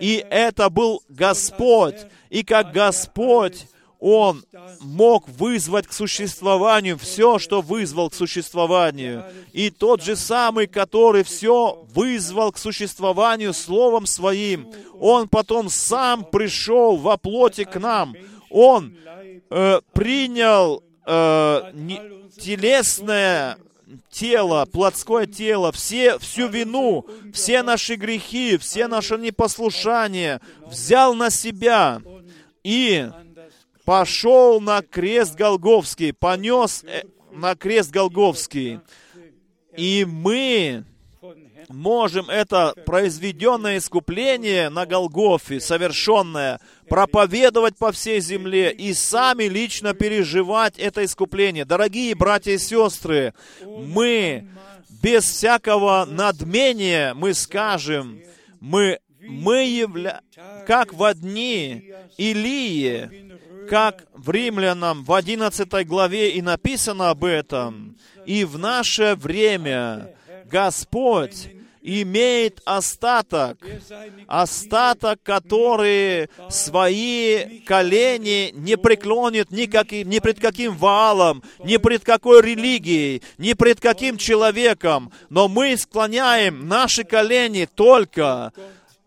и 0.01 0.25
это 0.29 0.69
был 0.69 1.03
Господь. 1.09 1.95
И 2.29 2.43
как 2.43 2.71
Господь, 2.73 3.67
он 3.99 4.45
мог 4.79 5.27
вызвать 5.27 5.87
к 5.87 5.93
существованию 5.93 6.97
все, 6.97 7.37
что 7.37 7.61
вызвал 7.61 8.09
к 8.09 8.13
существованию. 8.13 9.25
И 9.51 9.69
тот 9.69 10.01
же 10.01 10.15
самый, 10.15 10.67
который 10.67 11.23
все 11.23 11.85
вызвал 11.93 12.53
к 12.53 12.57
существованию 12.57 13.53
Словом 13.53 14.05
Своим, 14.05 14.71
Он 14.99 15.27
потом 15.27 15.69
сам 15.69 16.23
пришел 16.23 16.95
во 16.95 17.17
плоти 17.17 17.65
к 17.65 17.77
нам. 17.77 18.15
Он 18.49 18.95
э, 19.49 19.81
принял 19.93 20.81
э, 21.05 21.71
не, 21.73 22.01
телесное 22.39 23.57
тело, 24.09 24.65
плотское 24.71 25.25
тело, 25.25 25.71
все, 25.73 26.17
всю 26.19 26.47
вину, 26.47 27.05
все 27.33 27.63
наши 27.63 27.95
грехи, 27.95 28.57
все 28.57 28.87
наши 28.87 29.17
непослушания 29.17 30.39
взял 30.65 31.13
на 31.15 31.29
себя 31.29 32.01
и 32.63 33.09
пошел 33.89 34.61
на 34.61 34.83
крест 34.83 35.33
Голговский, 35.33 36.13
понес 36.13 36.83
э, 36.83 37.05
на 37.31 37.55
крест 37.55 37.89
Голговский. 37.89 38.81
И 39.75 40.05
мы 40.07 40.83
можем 41.69 42.29
это 42.29 42.75
произведенное 42.85 43.79
искупление 43.79 44.69
на 44.69 44.85
Голгофе, 44.85 45.59
совершенное, 45.59 46.59
проповедовать 46.87 47.77
по 47.77 47.91
всей 47.91 48.19
земле 48.19 48.71
и 48.71 48.93
сами 48.93 49.45
лично 49.45 49.95
переживать 49.95 50.77
это 50.77 51.03
искупление. 51.03 51.65
Дорогие 51.65 52.13
братья 52.13 52.51
и 52.51 52.59
сестры, 52.59 53.33
мы 53.65 54.47
без 55.01 55.23
всякого 55.23 56.05
надмения 56.07 57.15
мы 57.15 57.33
скажем, 57.33 58.21
мы, 58.59 58.99
мы 59.19 59.65
явля... 59.65 60.21
как 60.67 60.93
в 60.93 61.11
дни 61.15 61.91
Илии, 62.17 63.28
как 63.69 64.05
в 64.13 64.29
Римлянам 64.31 65.03
в 65.03 65.13
11 65.13 65.87
главе 65.87 66.31
и 66.31 66.41
написано 66.41 67.09
об 67.09 67.23
этом, 67.23 67.97
и 68.25 68.43
в 68.43 68.57
наше 68.57 69.15
время 69.15 70.13
Господь 70.45 71.49
имеет 71.81 72.61
остаток, 72.65 73.57
остаток, 74.27 75.21
который 75.23 76.29
свои 76.49 77.59
колени 77.61 78.51
не 78.53 78.77
преклонит 78.77 79.51
ни, 79.51 79.65
как, 79.65 79.91
ни 79.91 80.19
пред 80.19 80.39
каким 80.39 80.75
валом, 80.75 81.43
ни 81.63 81.77
пред 81.77 82.03
какой 82.03 82.41
религией, 82.41 83.21
ни 83.37 83.53
пред 83.53 83.79
каким 83.79 84.17
человеком, 84.17 85.11
но 85.29 85.47
мы 85.47 85.77
склоняем 85.77 86.67
наши 86.67 87.03
колени 87.03 87.67
только 87.73 88.51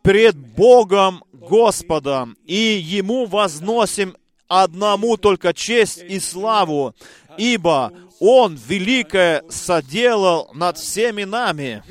пред 0.02 0.36
Богом 0.36 1.24
Господом, 1.32 2.36
и 2.46 2.54
Ему 2.82 3.26
возносим 3.26 4.16
одному 4.52 5.16
только 5.16 5.54
честь 5.54 6.04
и 6.06 6.20
славу, 6.20 6.94
ибо 7.38 7.92
Он 8.20 8.58
великое 8.68 9.42
соделал 9.48 10.50
над 10.54 10.78
всеми 10.78 11.24
нами. 11.24 11.82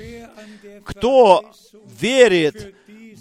Кто 0.86 1.44
верит 2.00 2.76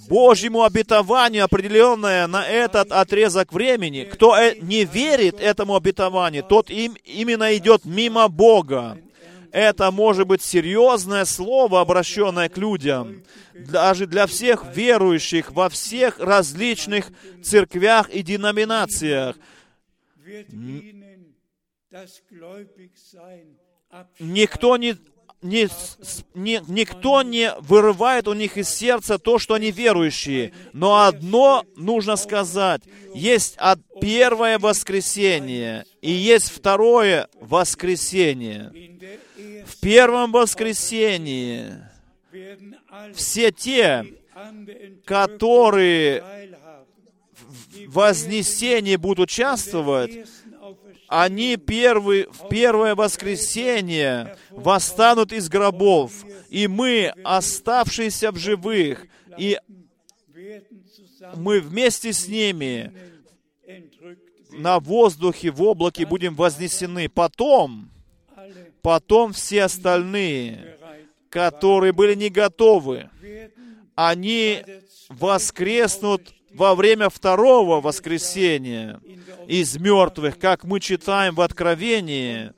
Божьему 0.08 0.64
обетованию, 0.64 1.44
определенное 1.44 2.26
на 2.26 2.44
этот 2.44 2.90
отрезок 2.90 3.52
времени, 3.52 4.02
кто 4.02 4.36
э, 4.36 4.56
не 4.60 4.84
верит 4.84 5.40
этому 5.40 5.76
обетованию, 5.76 6.42
тот 6.42 6.68
им, 6.68 6.96
именно 7.04 7.56
идет 7.56 7.84
мимо 7.84 8.28
Бога. 8.28 8.98
Это 9.52 9.90
может 9.90 10.26
быть 10.26 10.42
серьезное 10.42 11.24
слово, 11.24 11.80
обращенное 11.80 12.48
к 12.48 12.56
людям 12.56 13.22
даже 13.54 14.06
для 14.06 14.26
всех 14.26 14.64
верующих 14.74 15.52
во 15.52 15.68
всех 15.68 16.18
различных 16.18 17.10
церквях 17.42 18.10
и 18.10 18.22
деноминациях. 18.22 19.36
Никто 24.20 24.76
не, 24.76 24.96
не, 25.42 25.68
не, 26.34 26.62
никто 26.68 27.22
не 27.22 27.52
вырывает 27.60 28.28
у 28.28 28.34
них 28.34 28.56
из 28.56 28.68
сердца 28.68 29.18
то, 29.18 29.38
что 29.38 29.54
они 29.54 29.70
верующие. 29.70 30.52
Но 30.72 31.04
одно 31.04 31.64
нужно 31.76 32.16
сказать. 32.16 32.82
Есть 33.14 33.58
первое 34.00 34.58
воскресенье 34.58 35.84
и 36.00 36.10
есть 36.10 36.50
второе 36.50 37.28
воскресенье. 37.40 38.72
В 39.66 39.80
первом 39.80 40.32
воскресении 40.32 41.72
все 43.14 43.50
те, 43.50 44.04
которые 45.04 46.22
в 47.86 47.92
вознесении 47.92 48.96
будут 48.96 49.30
участвовать, 49.30 50.26
они 51.08 51.56
первый, 51.56 52.26
в 52.26 52.48
первое 52.48 52.94
воскресенье 52.94 54.36
восстанут 54.50 55.32
из 55.32 55.48
гробов, 55.48 56.12
и 56.48 56.68
мы, 56.68 57.12
оставшиеся 57.24 58.30
в 58.30 58.36
живых, 58.36 59.06
и 59.36 59.58
мы 61.34 61.60
вместе 61.60 62.12
с 62.12 62.28
ними 62.28 62.92
на 64.52 64.78
воздухе, 64.78 65.50
в 65.50 65.62
облаке 65.62 66.06
будем 66.06 66.34
вознесены. 66.34 67.08
Потом, 67.08 67.90
потом 68.82 69.32
все 69.32 69.64
остальные 69.64 70.76
которые 71.30 71.92
были 71.92 72.14
не 72.14 72.28
готовы, 72.28 73.08
они 73.94 74.62
воскреснут 75.08 76.34
во 76.52 76.74
время 76.74 77.08
второго 77.08 77.80
воскресения 77.80 79.00
из 79.46 79.78
мертвых, 79.78 80.38
как 80.38 80.64
мы 80.64 80.80
читаем 80.80 81.34
в 81.34 81.40
Откровении, 81.40 82.52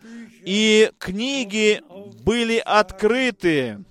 и 0.45 0.91
книги 0.99 1.83
были 2.25 2.59
открыты 2.59 3.85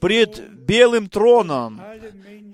пред 0.00 0.50
белым 0.50 1.08
троном, 1.08 1.80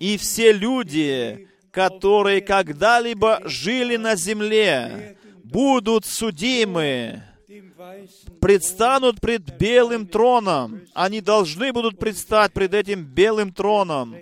и 0.00 0.16
все 0.16 0.52
люди, 0.52 1.48
которые 1.70 2.40
когда-либо 2.40 3.40
жили 3.44 3.96
на 3.96 4.16
земле, 4.16 5.16
будут 5.44 6.04
судимы 6.04 7.22
предстанут 8.40 9.20
пред 9.20 9.58
белым 9.58 10.06
троном. 10.06 10.82
Они 10.94 11.20
должны 11.20 11.72
будут 11.72 11.98
предстать 11.98 12.52
пред 12.52 12.74
этим 12.74 13.04
белым 13.04 13.52
троном. 13.52 14.16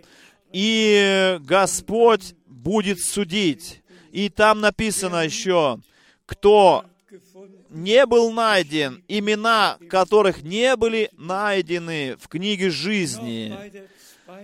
И 0.52 1.38
Господь 1.40 2.34
будет 2.46 3.00
судить. 3.00 3.82
И 4.12 4.28
там 4.28 4.61
написано 4.61 5.24
еще, 5.24 5.78
кто 6.26 6.84
не 7.70 8.04
был 8.06 8.32
найден, 8.32 9.02
имена 9.08 9.78
которых 9.88 10.42
не 10.42 10.76
были 10.76 11.11
найдены 11.16 12.16
в 12.20 12.28
книге 12.28 12.70
жизни, 12.70 13.56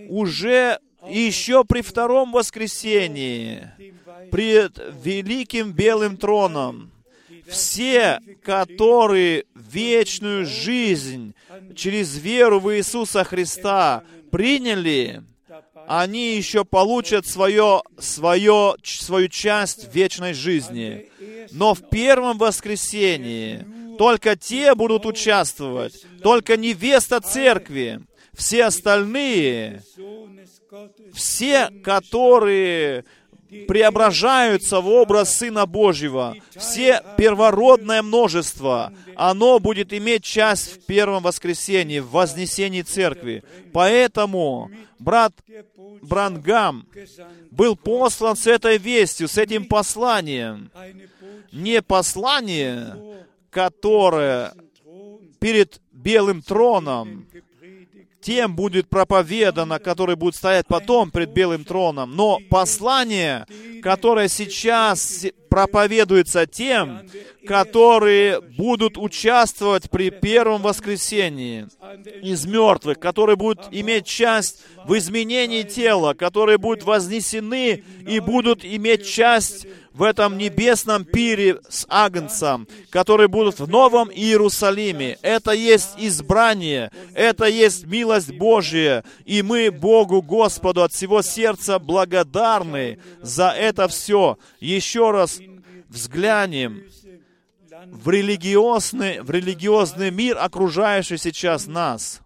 уже 0.08 0.78
еще 1.08 1.64
при 1.64 1.82
втором 1.82 2.32
воскресении, 2.32 3.68
пред 4.30 4.78
великим 5.02 5.72
белым 5.72 6.16
троном, 6.16 6.90
все, 7.48 8.20
которые 8.42 9.44
вечную 9.54 10.46
жизнь 10.46 11.34
через 11.74 12.16
веру 12.16 12.60
в 12.60 12.74
Иисуса 12.74 13.24
Христа 13.24 14.02
приняли, 14.30 15.22
они 15.86 16.36
еще 16.36 16.64
получат 16.64 17.26
свое, 17.26 17.82
свое, 17.98 18.74
свою 18.82 19.28
часть 19.28 19.94
вечной 19.94 20.34
жизни. 20.34 21.08
Но 21.52 21.74
в 21.74 21.88
первом 21.88 22.38
воскресении 22.38 23.64
только 23.96 24.36
те 24.36 24.74
будут 24.74 25.06
участвовать, 25.06 26.04
только 26.22 26.56
невеста 26.56 27.20
церкви. 27.20 28.00
Все 28.34 28.64
остальные, 28.64 29.82
все, 31.14 31.70
которые 31.82 33.04
преображаются 33.66 34.80
в 34.80 34.88
образ 34.88 35.36
Сына 35.36 35.66
Божьего. 35.66 36.36
Все 36.54 37.02
первородное 37.16 38.02
множество, 38.02 38.92
оно 39.14 39.58
будет 39.58 39.92
иметь 39.92 40.24
часть 40.24 40.72
в 40.72 40.86
первом 40.86 41.22
воскресенье, 41.22 42.02
в 42.02 42.10
вознесении 42.10 42.82
церкви. 42.82 43.44
Поэтому 43.72 44.70
брат 44.98 45.32
Брангам 46.02 46.86
был 47.50 47.76
послан 47.76 48.36
с 48.36 48.46
этой 48.46 48.78
вестью, 48.78 49.28
с 49.28 49.38
этим 49.38 49.64
посланием. 49.64 50.70
Не 51.52 51.82
послание, 51.82 52.96
которое 53.50 54.54
перед 55.38 55.80
белым 55.92 56.42
троном 56.42 57.26
тем 58.26 58.56
будет 58.56 58.88
проповедано, 58.88 59.78
который 59.78 60.16
будет 60.16 60.34
стоять 60.34 60.66
потом 60.66 61.12
пред 61.12 61.30
Белым 61.30 61.64
троном. 61.64 62.16
Но 62.16 62.40
послание, 62.50 63.46
которое 63.84 64.26
сейчас 64.26 65.26
проповедуется 65.48 66.44
тем, 66.44 67.02
которые 67.46 68.40
будут 68.40 68.98
участвовать 68.98 69.88
при 69.90 70.10
первом 70.10 70.62
воскресении 70.62 71.68
из 72.20 72.44
мертвых, 72.46 72.98
которые 72.98 73.36
будут 73.36 73.68
иметь 73.70 74.06
часть 74.06 74.64
в 74.84 74.98
изменении 74.98 75.62
тела, 75.62 76.14
которые 76.14 76.58
будут 76.58 76.82
вознесены 76.82 77.84
и 78.08 78.18
будут 78.18 78.64
иметь 78.64 79.06
часть 79.06 79.68
в 79.96 80.02
этом 80.02 80.36
небесном 80.36 81.06
пире 81.06 81.58
с 81.70 81.86
Агнцем, 81.88 82.68
которые 82.90 83.28
будут 83.28 83.58
в 83.60 83.66
Новом 83.66 84.10
Иерусалиме. 84.10 85.16
Это 85.22 85.52
есть 85.52 85.94
избрание, 85.96 86.90
это 87.14 87.46
есть 87.46 87.86
милость 87.86 88.36
Божия, 88.36 89.04
и 89.24 89.40
мы 89.40 89.70
Богу 89.70 90.20
Господу 90.20 90.82
от 90.82 90.92
всего 90.92 91.22
сердца 91.22 91.78
благодарны 91.78 92.98
за 93.22 93.48
это 93.48 93.88
все. 93.88 94.38
Еще 94.60 95.12
раз 95.12 95.40
взглянем 95.88 96.84
в 97.86 98.10
религиозный, 98.10 99.22
в 99.22 99.30
религиозный 99.30 100.10
мир, 100.10 100.36
окружающий 100.38 101.16
сейчас 101.16 101.66
нас. 101.66 102.20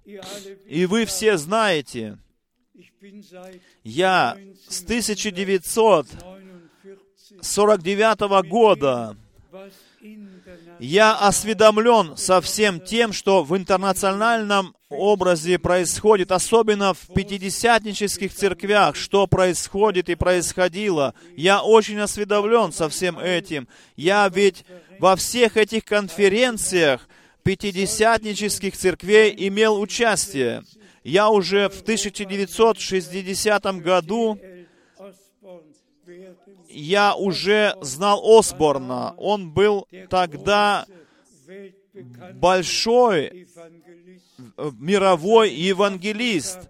И 0.67 0.87
вы 0.87 1.05
все 1.05 1.37
знаете, 1.37 2.19
я 3.85 4.37
с 4.69 4.83
1949 7.43 8.49
года 8.49 9.17
я 10.79 11.15
осведомлен 11.15 12.17
со 12.17 12.41
всем 12.41 12.81
тем, 12.81 13.13
что 13.13 13.45
в 13.45 13.55
интернациональном 13.57 14.75
образе 14.89 15.59
происходит, 15.59 16.33
особенно 16.33 16.95
в 16.95 17.07
пятидесятнических 17.15 18.33
церквях, 18.33 18.97
что 18.97 19.27
происходит 19.27 20.09
и 20.09 20.15
происходило. 20.15 21.15
Я 21.37 21.63
очень 21.63 22.01
осведомлен 22.01 22.73
со 22.73 22.89
всем 22.89 23.19
этим. 23.19 23.69
Я 23.97 24.27
ведь 24.33 24.65
во 24.99 25.17
всех 25.17 25.59
этих 25.59 25.85
конференциях 25.85 27.07
пятидесятнических 27.43 28.75
церквей 28.77 29.35
имел 29.37 29.79
участие. 29.79 30.65
Я 31.05 31.29
уже 31.29 31.69
в 31.69 31.83
1960 31.83 33.65
году 33.83 34.39
я 36.71 37.15
уже 37.15 37.77
знал 37.81 38.23
Осборна. 38.25 39.15
Он 39.17 39.51
был 39.51 39.87
тогда 40.09 40.87
большой 42.35 43.47
мировой 44.79 45.51
евангелист, 45.51 46.69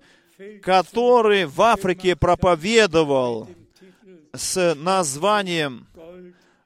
который 0.63 1.45
в 1.45 1.61
Африке 1.61 2.17
проповедовал 2.17 3.49
с 4.33 4.75
названием 4.75 5.87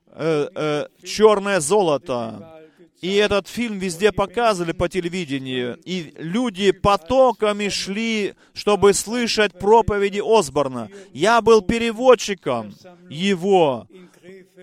э, 0.07 0.49
э, 0.55 0.87
«Черное 1.05 1.61
золото». 1.61 2.54
И 3.01 3.15
этот 3.17 3.49
фильм 3.49 3.79
везде 3.79 4.13
показывали 4.13 4.73
по 4.73 4.89
телевидению. 4.89 5.79
И 5.85 6.15
люди 6.17 6.71
потоками 6.71 7.69
шли, 7.69 8.35
чтобы 8.55 8.95
слышать 8.95 9.53
проповеди 9.59 10.23
Осборна. 10.25 10.89
Я 11.13 11.43
был 11.43 11.61
переводчиком 11.61 12.75
его. 13.11 13.87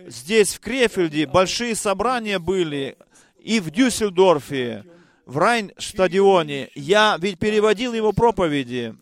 Здесь, 0.08 0.56
в 0.56 0.60
Крефельде, 0.60 1.28
большие 1.28 1.76
собрания 1.76 2.40
были. 2.40 2.98
И 3.40 3.60
в 3.60 3.70
Дюссельдорфе, 3.70 4.86
в 5.26 5.38
Райн-стадионе. 5.38 6.70
Я 6.74 7.18
ведь 7.20 7.38
переводил 7.38 7.94
его 7.94 8.12
проповеди. 8.12 8.96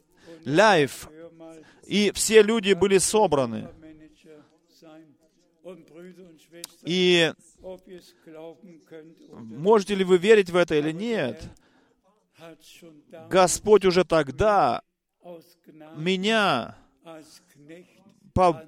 Life. 0.45 1.09
И 1.85 2.11
все 2.13 2.41
люди 2.41 2.73
были 2.73 2.97
собраны. 2.97 3.69
И 6.83 7.31
можете 9.33 9.95
ли 9.95 10.03
вы 10.03 10.17
верить 10.17 10.49
в 10.49 10.55
это 10.55 10.75
или 10.75 10.91
нет? 10.91 11.49
Господь 13.29 13.85
уже 13.85 14.05
тогда 14.05 14.81
меня 15.95 16.77
по, 18.33 18.63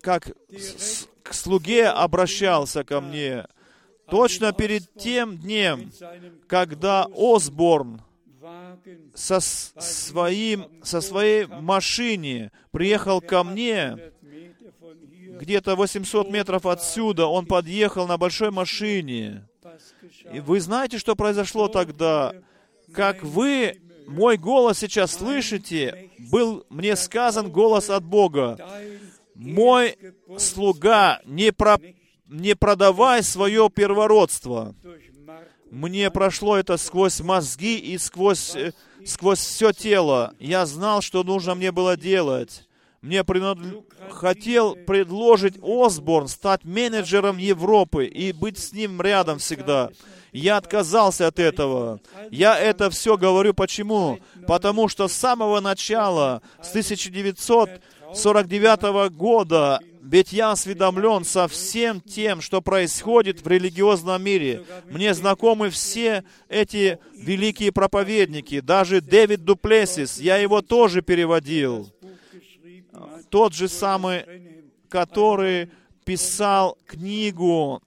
как 0.00 0.30
с, 0.50 1.08
к 1.22 1.34
слуге 1.34 1.88
обращался 1.88 2.84
ко 2.84 3.00
мне. 3.00 3.46
Точно 4.08 4.52
перед 4.52 4.94
тем 4.94 5.36
днем, 5.36 5.90
когда 6.46 7.08
Осборн 7.16 8.00
со, 9.14 9.40
своим, 9.40 10.66
со 10.84 11.00
своей 11.00 11.46
машине 11.46 12.52
приехал 12.70 13.20
ко 13.20 13.42
мне, 13.42 14.12
где-то 15.38 15.76
800 15.76 16.30
метров 16.30 16.66
отсюда, 16.66 17.26
он 17.26 17.46
подъехал 17.46 18.06
на 18.06 18.18
большой 18.18 18.50
машине. 18.50 19.48
И 20.32 20.40
вы 20.40 20.60
знаете, 20.60 20.98
что 20.98 21.16
произошло 21.16 21.68
тогда? 21.68 22.34
Как 22.92 23.22
вы 23.22 23.80
мой 24.06 24.36
голос 24.36 24.78
сейчас 24.78 25.12
слышите, 25.12 26.10
был 26.30 26.64
мне 26.70 26.96
сказан 26.96 27.50
голос 27.50 27.90
от 27.90 28.04
Бога. 28.04 28.58
Мой 29.34 29.96
слуга, 30.38 31.20
не, 31.24 31.52
про, 31.52 31.78
не 32.26 32.54
продавай 32.54 33.22
свое 33.22 33.68
первородство. 33.68 34.74
Мне 35.70 36.10
прошло 36.10 36.56
это 36.56 36.76
сквозь 36.76 37.20
мозги 37.20 37.76
и 37.76 37.98
сквозь, 37.98 38.54
э, 38.54 38.72
сквозь 39.04 39.40
все 39.40 39.72
тело. 39.72 40.32
Я 40.38 40.64
знал, 40.64 41.02
что 41.02 41.24
нужно 41.24 41.54
мне 41.54 41.72
было 41.72 41.96
делать 41.96 42.65
мне 43.06 43.24
принад... 43.24 43.58
хотел 44.10 44.74
предложить 44.74 45.54
Осборн 45.62 46.28
стать 46.28 46.64
менеджером 46.64 47.38
Европы 47.38 48.04
и 48.06 48.32
быть 48.32 48.58
с 48.58 48.72
ним 48.72 49.00
рядом 49.00 49.38
всегда. 49.38 49.90
Я 50.32 50.56
отказался 50.56 51.28
от 51.28 51.38
этого. 51.38 52.00
Я 52.32 52.58
это 52.58 52.90
все 52.90 53.16
говорю 53.16 53.54
почему? 53.54 54.18
Потому 54.48 54.88
что 54.88 55.06
с 55.06 55.12
самого 55.12 55.60
начала, 55.60 56.42
с 56.60 56.70
1949 56.70 59.16
года, 59.16 59.78
ведь 60.02 60.32
я 60.32 60.50
осведомлен 60.50 61.24
со 61.24 61.46
всем 61.46 62.00
тем, 62.00 62.40
что 62.40 62.60
происходит 62.60 63.40
в 63.40 63.46
религиозном 63.46 64.20
мире. 64.22 64.64
Мне 64.90 65.14
знакомы 65.14 65.70
все 65.70 66.24
эти 66.48 66.98
великие 67.14 67.70
проповедники, 67.70 68.58
даже 68.60 69.00
Дэвид 69.00 69.44
Дуплесис, 69.44 70.18
я 70.18 70.38
его 70.38 70.60
тоже 70.60 71.02
переводил 71.02 71.88
тот 73.30 73.52
же 73.52 73.68
самый, 73.68 74.24
который 74.88 75.70
писал 76.04 76.78
книгу 76.86 77.82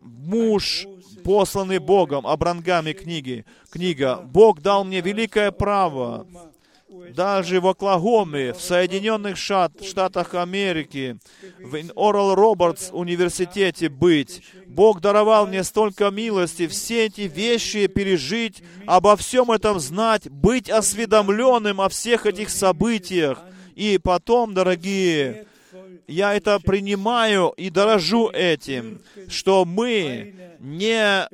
«Муж, 0.00 0.86
посланный 1.22 1.78
Богом», 1.78 2.26
о 2.26 2.36
Брангаме 2.36 2.92
книги. 2.92 3.44
Книга 3.70 4.16
«Бог 4.16 4.60
дал 4.60 4.84
мне 4.84 5.00
великое 5.00 5.52
право 5.52 6.26
даже 7.14 7.60
в 7.60 7.66
Оклахоме, 7.66 8.52
в 8.52 8.60
Соединенных 8.60 9.36
Штатах 9.36 10.34
Америки, 10.34 11.18
в 11.60 11.76
Орал 11.96 12.34
Робертс 12.34 12.90
университете 12.92 13.88
быть. 13.88 14.42
Бог 14.66 15.00
даровал 15.00 15.46
мне 15.46 15.64
столько 15.64 16.10
милости, 16.10 16.66
все 16.66 17.06
эти 17.06 17.22
вещи 17.22 17.86
пережить, 17.86 18.62
обо 18.86 19.16
всем 19.16 19.50
этом 19.50 19.78
знать, 19.80 20.28
быть 20.28 20.70
осведомленным 20.70 21.80
о 21.80 21.88
всех 21.88 22.26
этих 22.26 22.50
событиях– 22.50 23.38
и 23.74 23.98
потом, 23.98 24.54
дорогие, 24.54 25.46
я 26.06 26.34
это 26.34 26.60
принимаю 26.60 27.52
и 27.56 27.70
дорожу 27.70 28.28
этим, 28.28 29.00
что 29.28 29.64
мы 29.64 30.34
не 30.60 31.28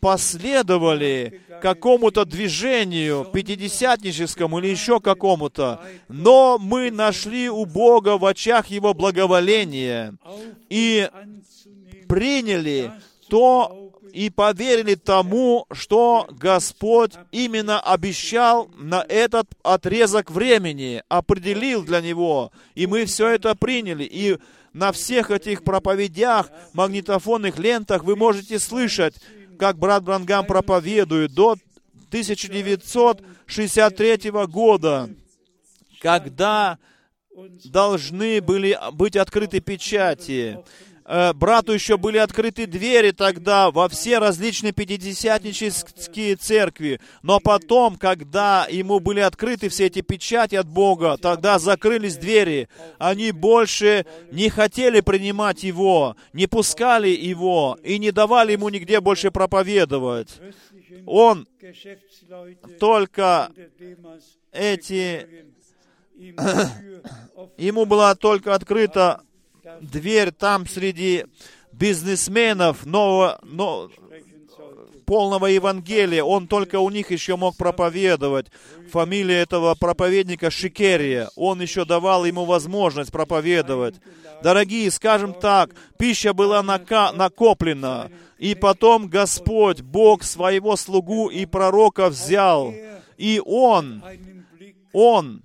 последовали 0.00 1.40
какому-то 1.60 2.24
движению 2.24 3.24
пятидесятническому 3.24 4.58
или 4.58 4.68
еще 4.68 5.00
какому-то, 5.00 5.80
но 6.08 6.58
мы 6.58 6.90
нашли 6.90 7.48
у 7.48 7.64
Бога 7.66 8.16
в 8.18 8.24
очах 8.24 8.66
Его 8.68 8.94
благоволение 8.94 10.14
и 10.68 11.08
приняли 12.08 12.92
то, 13.28 13.79
и 14.12 14.30
поверили 14.30 14.94
тому, 14.94 15.66
что 15.72 16.28
Господь 16.30 17.14
именно 17.32 17.80
обещал 17.80 18.70
на 18.76 19.04
этот 19.08 19.48
отрезок 19.62 20.30
времени, 20.30 21.02
определил 21.08 21.82
для 21.82 22.00
него. 22.00 22.52
И 22.74 22.86
мы 22.86 23.06
все 23.06 23.28
это 23.28 23.54
приняли. 23.54 24.04
И 24.04 24.38
на 24.72 24.92
всех 24.92 25.30
этих 25.30 25.64
проповедях, 25.64 26.50
магнитофонных 26.72 27.58
лентах 27.58 28.04
вы 28.04 28.16
можете 28.16 28.58
слышать, 28.58 29.16
как 29.58 29.78
брат 29.78 30.02
Брангам 30.02 30.46
проповедует 30.46 31.34
до 31.34 31.56
1963 32.08 34.30
года, 34.48 35.10
когда 36.00 36.78
должны 37.64 38.40
были 38.40 38.78
быть 38.92 39.16
открыты 39.16 39.60
печати. 39.60 40.58
Э, 41.12 41.32
брату 41.32 41.72
еще 41.72 41.96
были 41.96 42.18
открыты 42.18 42.68
двери 42.68 43.10
тогда 43.10 43.72
во 43.72 43.88
все 43.88 44.18
различные 44.18 44.72
пятидесятнические 44.72 46.36
церкви. 46.36 47.00
Но 47.22 47.40
потом, 47.40 47.96
когда 47.96 48.68
ему 48.70 49.00
были 49.00 49.18
открыты 49.18 49.68
все 49.70 49.86
эти 49.86 50.02
печати 50.02 50.54
от 50.54 50.68
Бога, 50.68 51.16
тогда 51.20 51.58
закрылись 51.58 52.16
двери. 52.16 52.68
Они 52.98 53.32
больше 53.32 54.06
не 54.30 54.50
хотели 54.50 55.00
принимать 55.00 55.64
его, 55.64 56.14
не 56.32 56.46
пускали 56.46 57.08
его 57.08 57.76
и 57.82 57.98
не 57.98 58.12
давали 58.12 58.52
ему 58.52 58.68
нигде 58.68 59.00
больше 59.00 59.32
проповедовать. 59.32 60.40
Он 61.06 61.48
только 62.78 63.50
эти... 64.52 65.26
Ему 67.56 67.86
была 67.86 68.14
только 68.14 68.54
открыта 68.54 69.22
дверь 69.80 70.30
там 70.32 70.66
среди 70.66 71.26
бизнесменов 71.72 72.84
нового, 72.86 73.38
но, 73.42 73.90
полного 75.10 75.46
Евангелия. 75.46 76.22
Он 76.22 76.46
только 76.46 76.78
у 76.78 76.88
них 76.88 77.10
еще 77.10 77.34
мог 77.36 77.56
проповедовать. 77.56 78.46
Фамилия 78.92 79.38
этого 79.38 79.74
проповедника 79.74 80.50
Шикерия. 80.50 81.30
Он 81.34 81.60
еще 81.60 81.84
давал 81.84 82.24
ему 82.24 82.44
возможность 82.44 83.10
проповедовать. 83.10 83.96
Дорогие, 84.42 84.88
скажем 84.90 85.34
так, 85.34 85.74
пища 85.98 86.32
была 86.32 86.62
нака- 86.62 87.12
накоплена. 87.12 88.08
И 88.38 88.54
потом 88.54 89.08
Господь, 89.08 89.80
Бог 89.80 90.22
своего 90.22 90.76
слугу 90.76 91.28
и 91.28 91.44
пророка 91.44 92.08
взял. 92.08 92.72
И 93.18 93.42
он, 93.44 94.02
он 94.92 95.42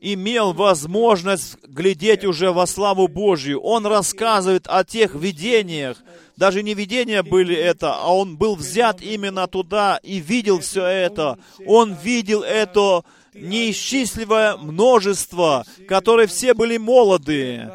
имел 0.00 0.52
возможность 0.52 1.56
глядеть 1.66 2.24
уже 2.24 2.52
во 2.52 2.66
славу 2.66 3.08
Божью. 3.08 3.60
Он 3.60 3.86
рассказывает 3.86 4.66
о 4.68 4.84
тех 4.84 5.14
видениях. 5.14 5.98
Даже 6.36 6.62
не 6.62 6.74
видения 6.74 7.22
были 7.22 7.54
это, 7.54 7.94
а 7.94 8.14
он 8.14 8.36
был 8.36 8.54
взят 8.54 9.02
именно 9.02 9.46
туда 9.48 9.98
и 10.02 10.20
видел 10.20 10.60
все 10.60 10.84
это. 10.84 11.38
Он 11.66 11.94
видел 11.94 12.42
это 12.42 13.02
неисчислимое 13.34 14.56
множество, 14.56 15.64
которые 15.88 16.28
все 16.28 16.54
были 16.54 16.76
молодые 16.76 17.72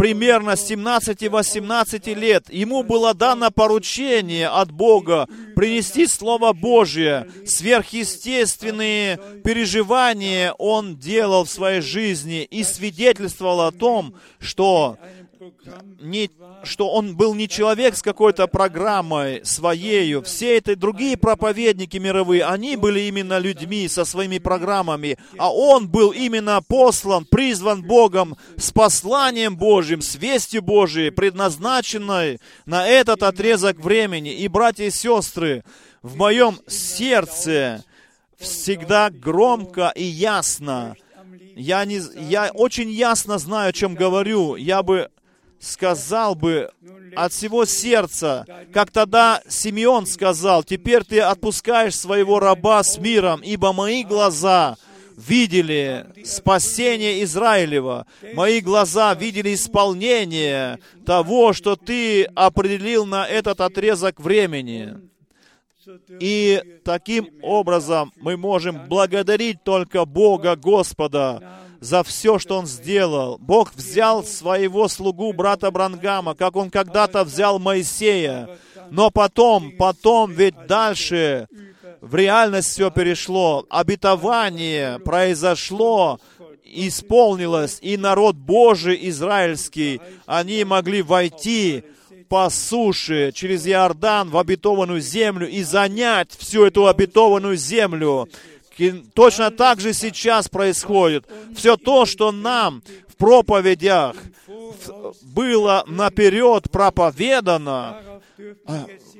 примерно 0.00 0.52
17-18 0.52 2.14
лет, 2.14 2.48
ему 2.48 2.82
было 2.82 3.12
дано 3.12 3.50
поручение 3.50 4.48
от 4.48 4.70
Бога 4.70 5.28
принести 5.54 6.06
Слово 6.06 6.54
Божье. 6.54 7.28
Сверхъестественные 7.44 9.20
переживания 9.44 10.54
он 10.56 10.96
делал 10.96 11.44
в 11.44 11.50
своей 11.50 11.82
жизни 11.82 12.44
и 12.44 12.64
свидетельствовал 12.64 13.60
о 13.60 13.72
том, 13.72 14.14
что 14.38 14.96
не, 16.00 16.30
что 16.64 16.90
он 16.90 17.16
был 17.16 17.34
не 17.34 17.48
человек 17.48 17.96
с 17.96 18.02
какой-то 18.02 18.46
программой 18.46 19.44
своею. 19.44 20.22
Все 20.22 20.58
эти 20.58 20.74
другие 20.74 21.16
проповедники 21.16 21.96
мировые, 21.96 22.44
они 22.44 22.76
были 22.76 23.00
именно 23.00 23.38
людьми 23.38 23.88
со 23.88 24.04
своими 24.04 24.38
программами, 24.38 25.18
а 25.38 25.52
он 25.52 25.88
был 25.88 26.10
именно 26.10 26.60
послан, 26.66 27.24
призван 27.24 27.82
Богом 27.82 28.36
с 28.56 28.70
посланием 28.70 29.56
Божьим, 29.56 30.02
с 30.02 30.16
вестью 30.16 30.62
Божией, 30.62 31.10
предназначенной 31.10 32.38
на 32.66 32.86
этот 32.86 33.22
отрезок 33.22 33.78
времени. 33.78 34.34
И, 34.34 34.48
братья 34.48 34.84
и 34.84 34.90
сестры, 34.90 35.64
в 36.02 36.16
моем 36.16 36.58
сердце 36.66 37.84
всегда 38.38 39.10
громко 39.10 39.92
и 39.94 40.04
ясно 40.04 40.96
я, 41.56 41.84
не, 41.84 42.00
я 42.28 42.50
очень 42.54 42.90
ясно 42.90 43.38
знаю, 43.38 43.70
о 43.70 43.72
чем 43.72 43.94
говорю. 43.94 44.56
Я 44.56 44.82
бы 44.82 45.10
сказал 45.60 46.34
бы 46.34 46.70
от 47.14 47.32
всего 47.32 47.66
сердца, 47.66 48.46
как 48.72 48.90
тогда 48.90 49.42
Симеон 49.46 50.06
сказал, 50.06 50.64
«Теперь 50.64 51.04
ты 51.04 51.20
отпускаешь 51.20 51.96
своего 51.96 52.40
раба 52.40 52.82
с 52.82 52.98
миром, 52.98 53.40
ибо 53.44 53.72
мои 53.72 54.02
глаза 54.02 54.76
видели 55.16 56.06
спасение 56.24 57.22
Израилева, 57.24 58.06
мои 58.32 58.60
глаза 58.60 59.12
видели 59.14 59.54
исполнение 59.54 60.78
того, 61.04 61.52
что 61.52 61.76
ты 61.76 62.24
определил 62.24 63.06
на 63.06 63.26
этот 63.28 63.60
отрезок 63.60 64.18
времени». 64.18 65.10
И 66.20 66.62
таким 66.84 67.28
образом 67.42 68.12
мы 68.16 68.36
можем 68.36 68.86
благодарить 68.88 69.64
только 69.64 70.04
Бога 70.04 70.54
Господа 70.54 71.60
за 71.80 72.02
все, 72.02 72.38
что 72.38 72.58
Он 72.58 72.66
сделал. 72.66 73.38
Бог 73.38 73.74
взял 73.74 74.22
своего 74.24 74.88
слугу, 74.88 75.32
брата 75.32 75.70
Брангама, 75.70 76.34
как 76.34 76.56
Он 76.56 76.70
когда-то 76.70 77.24
взял 77.24 77.58
Моисея. 77.58 78.48
Но 78.90 79.10
потом, 79.10 79.72
потом 79.78 80.32
ведь 80.32 80.66
дальше 80.66 81.48
в 82.00 82.14
реальность 82.14 82.70
все 82.70 82.90
перешло. 82.90 83.66
Обетование 83.70 84.98
произошло, 85.00 86.18
исполнилось, 86.64 87.78
и 87.80 87.96
народ 87.96 88.36
Божий 88.36 88.98
израильский, 89.08 90.00
они 90.26 90.64
могли 90.64 91.02
войти 91.02 91.84
по 92.28 92.48
суше 92.48 93.32
через 93.34 93.66
Иордан 93.66 94.30
в 94.30 94.38
обетованную 94.38 95.00
землю 95.00 95.48
и 95.48 95.62
занять 95.64 96.30
всю 96.38 96.64
эту 96.64 96.86
обетованную 96.86 97.56
землю. 97.56 98.28
И 98.80 98.92
точно 99.12 99.50
так 99.50 99.78
же 99.78 99.92
сейчас 99.92 100.48
происходит. 100.48 101.26
Все 101.54 101.76
то, 101.76 102.06
что 102.06 102.32
нам 102.32 102.82
в 103.08 103.16
проповедях 103.16 104.16
было 105.22 105.84
наперед 105.86 106.70
проповедано, 106.70 108.20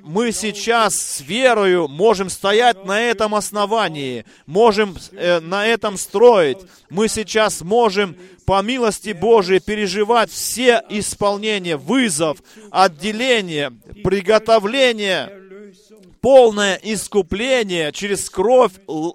мы 0.03 0.33
сейчас 0.33 0.97
с 0.97 1.21
верою 1.21 1.89
можем 1.89 2.31
стоять 2.31 2.87
на 2.87 3.03
этом 3.03 3.35
основании, 3.35 4.25
можем 4.47 4.97
э, 5.13 5.41
на 5.41 5.67
этом 5.67 5.99
строить. 5.99 6.57
Мы 6.89 7.09
сейчас 7.09 7.61
можем 7.61 8.17
по 8.47 8.63
милости 8.63 9.13
Божией 9.13 9.61
переживать 9.61 10.31
все 10.31 10.83
исполнения, 10.89 11.77
вызов, 11.77 12.39
отделение, 12.71 13.73
приготовление, 14.03 15.31
полное 16.21 16.79
искупление 16.83 17.93
через 17.93 18.29
кровь 18.31 18.73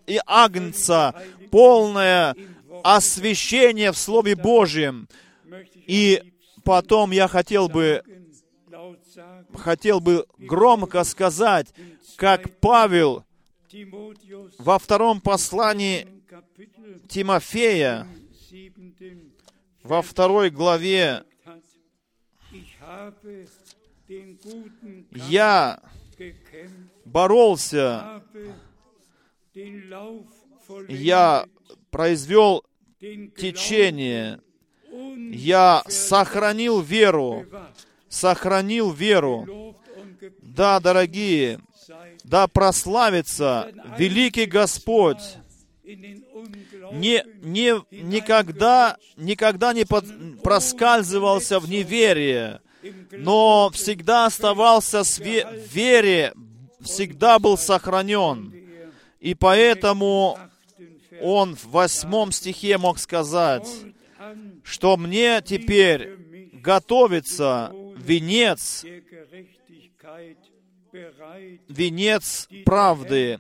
и 0.08 0.20
агнца, 0.26 1.14
полное 1.52 2.36
освящение 2.84 3.92
в 3.92 3.98
Слове 3.98 4.36
Божьем. 4.36 5.08
И 5.88 6.34
потом 6.64 7.12
я 7.12 7.28
хотел 7.28 7.70
бы 7.70 8.04
хотел 9.58 10.00
бы 10.00 10.26
громко 10.38 11.04
сказать, 11.04 11.68
как 12.18 12.60
Павел 12.60 13.24
во 14.58 14.80
втором 14.80 15.22
послании 15.22 16.08
Тимофея, 17.08 18.08
во 19.84 20.02
второй 20.02 20.50
главе, 20.50 21.24
«Я 25.12 25.80
боролся, 27.16 28.22
я 30.90 31.46
произвел 31.90 32.66
течение, 33.00 34.42
я 35.32 35.82
сохранил 35.88 36.82
веру, 36.82 37.46
сохранил 38.10 38.92
веру. 38.92 39.78
Да, 40.42 40.82
дорогие, 40.82 41.60
да 42.26 42.48
прославится 42.50 43.72
великий 43.98 44.46
Господь. 44.46 45.38
Не, 45.86 47.24
не, 47.42 47.82
никогда, 47.92 48.98
никогда 49.16 49.72
не 49.72 49.86
под, 49.86 50.06
проскальзывался 50.44 51.62
в 51.62 51.70
неверие, 51.70 52.60
но 53.12 53.70
всегда 53.74 54.26
оставался 54.26 55.04
в 55.04 55.20
вере, 55.20 56.34
всегда 56.86 57.40
был 57.40 57.58
сохранен. 57.58 58.54
И 59.20 59.36
поэтому 59.36 60.38
он 61.22 61.56
в 61.56 61.66
восьмом 61.66 62.32
стихе 62.32 62.78
мог 62.78 63.00
сказать, 63.00 63.70
что 64.64 64.98
мне 64.98 65.42
теперь 65.46 66.16
готовится 66.54 67.72
венец 67.98 68.86
венец 71.68 72.48
правды, 72.66 73.40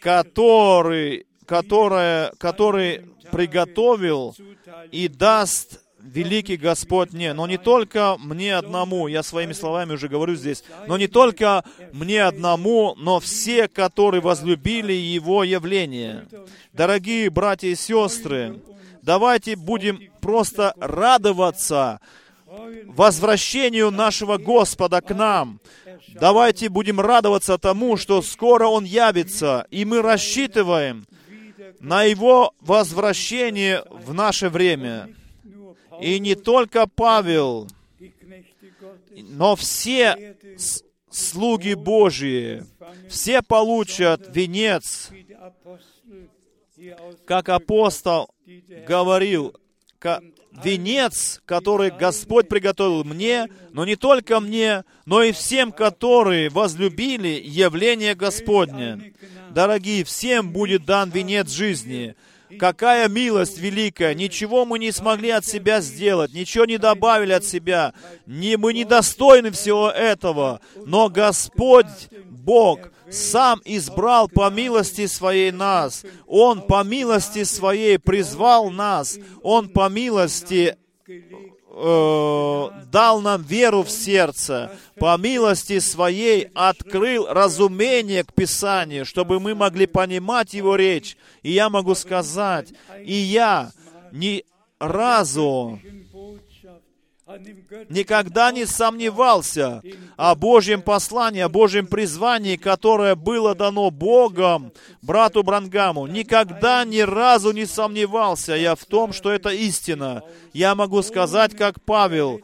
который, 0.00 1.26
которое, 1.46 2.32
который 2.38 3.06
приготовил 3.30 4.34
и 4.90 5.08
даст 5.08 5.83
великий 6.04 6.56
Господь 6.56 7.12
мне, 7.12 7.32
но 7.32 7.46
не 7.46 7.56
только 7.56 8.16
мне 8.18 8.56
одному, 8.56 9.08
я 9.08 9.22
своими 9.22 9.52
словами 9.52 9.94
уже 9.94 10.08
говорю 10.08 10.34
здесь, 10.34 10.62
но 10.86 10.96
не 10.98 11.08
только 11.08 11.64
мне 11.92 12.22
одному, 12.22 12.94
но 12.96 13.20
все, 13.20 13.68
которые 13.68 14.20
возлюбили 14.20 14.92
Его 14.92 15.44
явление. 15.44 16.26
Дорогие 16.72 17.30
братья 17.30 17.68
и 17.68 17.74
сестры, 17.74 18.60
давайте 19.02 19.56
будем 19.56 20.00
просто 20.20 20.74
радоваться 20.78 22.00
возвращению 22.86 23.90
нашего 23.90 24.36
Господа 24.36 25.00
к 25.00 25.14
нам. 25.14 25.60
Давайте 26.08 26.68
будем 26.68 27.00
радоваться 27.00 27.58
тому, 27.58 27.96
что 27.96 28.22
скоро 28.22 28.66
Он 28.66 28.84
явится, 28.84 29.66
и 29.70 29.84
мы 29.84 30.02
рассчитываем 30.02 31.06
на 31.80 32.04
Его 32.04 32.54
возвращение 32.60 33.84
в 33.90 34.14
наше 34.14 34.48
время. 34.48 35.08
И 36.00 36.18
не 36.18 36.34
только 36.34 36.86
Павел, 36.86 37.68
но 39.16 39.56
все 39.56 40.36
слуги 41.10 41.74
Божьи, 41.74 42.64
все 43.08 43.42
получат 43.42 44.34
венец, 44.34 45.10
как 47.24 47.48
апостол 47.48 48.30
говорил, 48.86 49.54
венец, 50.62 51.40
который 51.46 51.90
Господь 51.90 52.48
приготовил 52.48 53.04
мне, 53.04 53.48
но 53.72 53.84
не 53.84 53.96
только 53.96 54.40
мне, 54.40 54.84
но 55.06 55.22
и 55.22 55.32
всем, 55.32 55.72
которые 55.72 56.50
возлюбили 56.50 57.40
явление 57.44 58.14
Господне. 58.14 59.14
Дорогие, 59.50 60.04
всем 60.04 60.52
будет 60.52 60.84
дан 60.84 61.10
венец 61.10 61.50
жизни. 61.50 62.14
Какая 62.58 63.08
милость 63.08 63.58
великая! 63.58 64.14
Ничего 64.14 64.64
мы 64.64 64.78
не 64.78 64.92
смогли 64.92 65.30
от 65.30 65.44
себя 65.44 65.80
сделать, 65.80 66.32
ничего 66.32 66.64
не 66.64 66.78
добавили 66.78 67.32
от 67.32 67.44
себя. 67.44 67.94
Не, 68.26 68.56
мы 68.56 68.72
недостойны 68.72 69.50
всего 69.50 69.90
этого. 69.90 70.60
Но 70.84 71.08
Господь, 71.08 71.86
Бог, 72.28 72.90
сам 73.10 73.60
избрал 73.64 74.28
по 74.28 74.50
милости 74.50 75.06
своей 75.06 75.50
нас. 75.50 76.04
Он 76.26 76.62
по 76.62 76.82
милости 76.82 77.44
своей 77.44 77.98
призвал 77.98 78.70
нас. 78.70 79.18
Он 79.42 79.68
по 79.68 79.88
милости 79.88 80.76
э, 81.74 82.70
дал 82.90 83.20
нам 83.20 83.42
веру 83.42 83.82
в 83.82 83.90
сердце, 83.90 84.70
по 84.98 85.16
милости 85.18 85.80
своей 85.80 86.48
открыл 86.54 87.26
разумение 87.26 88.24
к 88.24 88.32
Писанию, 88.32 89.04
чтобы 89.04 89.40
мы 89.40 89.54
могли 89.54 89.86
понимать 89.86 90.54
Его 90.54 90.76
речь. 90.76 91.16
И 91.42 91.50
я 91.50 91.68
могу 91.68 91.94
сказать, 91.94 92.72
и 93.04 93.14
я 93.14 93.72
ни 94.12 94.44
разу 94.78 95.80
никогда 97.88 98.52
не 98.52 98.66
сомневался 98.66 99.82
о 100.16 100.34
Божьем 100.34 100.82
послании, 100.82 101.40
о 101.40 101.48
Божьем 101.48 101.86
призвании, 101.86 102.56
которое 102.56 103.14
было 103.14 103.54
дано 103.54 103.90
Богом 103.90 104.72
брату 105.02 105.42
Брангаму. 105.42 106.06
Никогда 106.06 106.84
ни 106.84 107.00
разу 107.00 107.52
не 107.52 107.66
сомневался 107.66 108.54
я 108.54 108.74
в 108.74 108.84
том, 108.84 109.12
что 109.12 109.30
это 109.30 109.50
истина. 109.50 110.22
Я 110.52 110.74
могу 110.74 111.02
сказать, 111.02 111.56
как 111.56 111.80
Павел, 111.82 112.40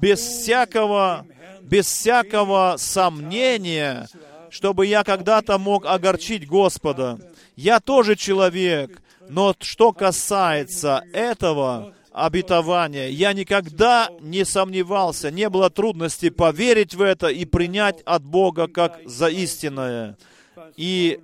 без 0.00 0.20
всякого, 0.20 1.26
без 1.62 1.86
всякого 1.86 2.76
сомнения, 2.78 4.08
чтобы 4.50 4.86
я 4.86 5.04
когда-то 5.04 5.58
мог 5.58 5.84
огорчить 5.84 6.46
Господа. 6.46 7.18
Я 7.54 7.80
тоже 7.80 8.16
человек, 8.16 9.02
но 9.28 9.54
что 9.60 9.92
касается 9.92 11.02
этого, 11.12 11.95
обетования. 12.16 13.08
Я 13.08 13.34
никогда 13.34 14.08
не 14.20 14.46
сомневался, 14.46 15.30
не 15.30 15.50
было 15.50 15.68
трудности 15.68 16.30
поверить 16.30 16.94
в 16.94 17.02
это 17.02 17.28
и 17.28 17.44
принять 17.44 18.00
от 18.06 18.24
Бога 18.24 18.68
как 18.68 18.98
за 19.04 19.28
истинное. 19.28 20.16
И 20.76 21.20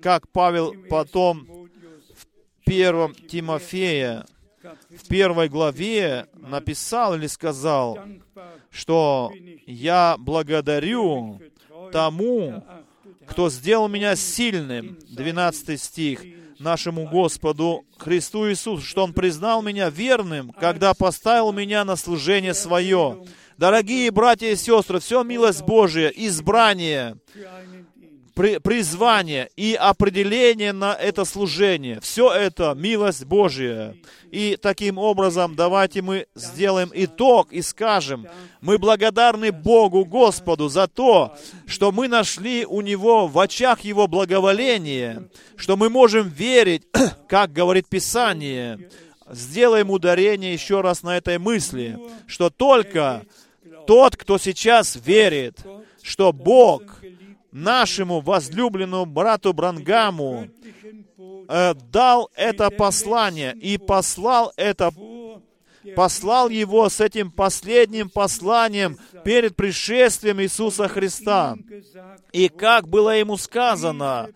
как 0.00 0.28
Павел 0.28 0.74
потом 0.88 1.68
в 2.14 2.64
первом 2.64 3.16
Тимофея, 3.16 4.26
в 4.90 5.08
первой 5.08 5.48
главе 5.48 6.26
написал 6.34 7.16
или 7.16 7.26
сказал, 7.26 7.98
что 8.70 9.32
«Я 9.66 10.14
благодарю 10.18 11.40
тому, 11.90 12.62
кто 13.26 13.50
сделал 13.50 13.88
меня 13.88 14.14
сильным». 14.14 14.98
12 15.08 15.80
стих 15.80 16.24
нашему 16.58 17.08
Господу 17.08 17.84
Христу 17.96 18.48
Иисусу, 18.48 18.84
что 18.84 19.04
Он 19.04 19.12
признал 19.12 19.62
меня 19.62 19.90
верным, 19.90 20.50
когда 20.52 20.94
поставил 20.94 21.52
меня 21.52 21.84
на 21.84 21.96
служение 21.96 22.54
свое. 22.54 23.24
Дорогие 23.56 24.10
братья 24.12 24.48
и 24.48 24.56
сестры, 24.56 25.00
все 25.00 25.24
милость 25.24 25.62
Божия, 25.62 26.08
избрание, 26.08 27.16
призвание 28.38 29.50
и 29.56 29.74
определение 29.74 30.72
на 30.72 30.94
это 30.94 31.24
служение. 31.24 32.00
Все 32.00 32.30
это 32.32 32.74
милость 32.76 33.24
Божия. 33.24 33.96
И 34.30 34.56
таким 34.60 34.98
образом 34.98 35.56
давайте 35.56 36.02
мы 36.02 36.26
сделаем 36.34 36.90
итог 36.94 37.52
и 37.52 37.62
скажем, 37.62 38.26
мы 38.60 38.78
благодарны 38.78 39.50
Богу, 39.50 40.04
Господу, 40.04 40.68
за 40.68 40.86
то, 40.86 41.36
что 41.66 41.90
мы 41.90 42.06
нашли 42.06 42.64
у 42.64 42.80
Него 42.80 43.26
в 43.26 43.38
очах 43.40 43.80
Его 43.80 44.06
благоволение, 44.06 45.28
что 45.56 45.76
мы 45.76 45.90
можем 45.90 46.28
верить, 46.28 46.86
как 47.28 47.52
говорит 47.52 47.88
Писание. 47.88 48.88
Сделаем 49.30 49.90
ударение 49.90 50.52
еще 50.52 50.80
раз 50.80 51.02
на 51.02 51.16
этой 51.16 51.38
мысли, 51.38 51.98
что 52.26 52.50
только 52.50 53.24
тот, 53.86 54.16
кто 54.16 54.38
сейчас 54.38 54.96
верит, 55.04 55.58
что 56.02 56.32
Бог 56.32 57.02
нашему 57.52 58.20
возлюбленному 58.20 59.06
брату 59.06 59.52
Брангаму 59.52 60.48
э, 61.48 61.74
дал 61.90 62.30
это 62.34 62.70
послание 62.70 63.54
и 63.54 63.78
послал 63.78 64.52
это 64.56 64.90
послал 65.96 66.48
его 66.48 66.88
с 66.88 67.00
этим 67.00 67.30
последним 67.30 68.10
посланием 68.10 68.98
перед 69.24 69.56
пришествием 69.56 70.40
Иисуса 70.40 70.88
Христа. 70.88 71.56
И 72.32 72.48
как 72.48 72.88
было 72.88 73.10
ему 73.10 73.36
сказано, 73.36 74.30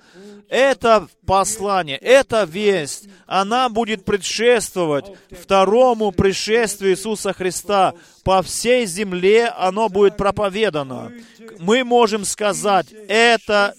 это 0.48 1.08
послание, 1.26 1.96
эта 1.96 2.44
весть, 2.44 3.08
она 3.26 3.68
будет 3.68 4.04
предшествовать 4.04 5.10
второму 5.30 6.12
пришествию 6.12 6.92
Иисуса 6.92 7.32
Христа. 7.32 7.94
По 8.24 8.42
всей 8.42 8.86
земле 8.86 9.46
оно 9.48 9.88
будет 9.88 10.16
проповедано. 10.16 11.12
Мы 11.58 11.84
можем 11.84 12.24
сказать, 12.24 12.86
это 13.08 13.74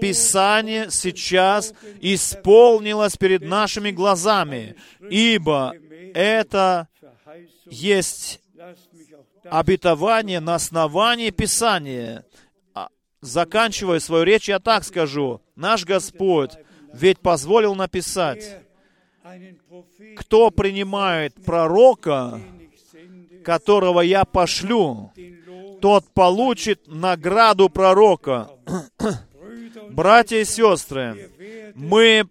Писание 0.00 0.90
сейчас 0.90 1.72
исполнилось 2.00 3.16
перед 3.16 3.42
нашими 3.42 3.90
глазами, 3.90 4.76
ибо 5.08 5.74
это 6.14 6.88
есть 7.66 8.40
обетование 9.44 10.40
на 10.40 10.54
основании 10.54 11.30
Писания. 11.30 12.24
А, 12.74 12.88
Заканчивая 13.20 14.00
свою 14.00 14.24
речь, 14.24 14.48
я 14.48 14.58
так 14.58 14.84
скажу. 14.84 15.40
Наш 15.56 15.84
Господь 15.84 16.52
ведь 16.92 17.18
позволил 17.18 17.74
написать, 17.74 18.60
кто 20.16 20.50
принимает 20.50 21.34
пророка, 21.44 22.40
которого 23.44 24.00
я 24.00 24.24
пошлю, 24.24 25.12
тот 25.80 26.08
получит 26.14 26.86
награду 26.86 27.68
пророка. 27.68 28.50
Братья 29.90 30.38
и 30.38 30.44
сестры, 30.44 31.30
мы, 31.74 32.28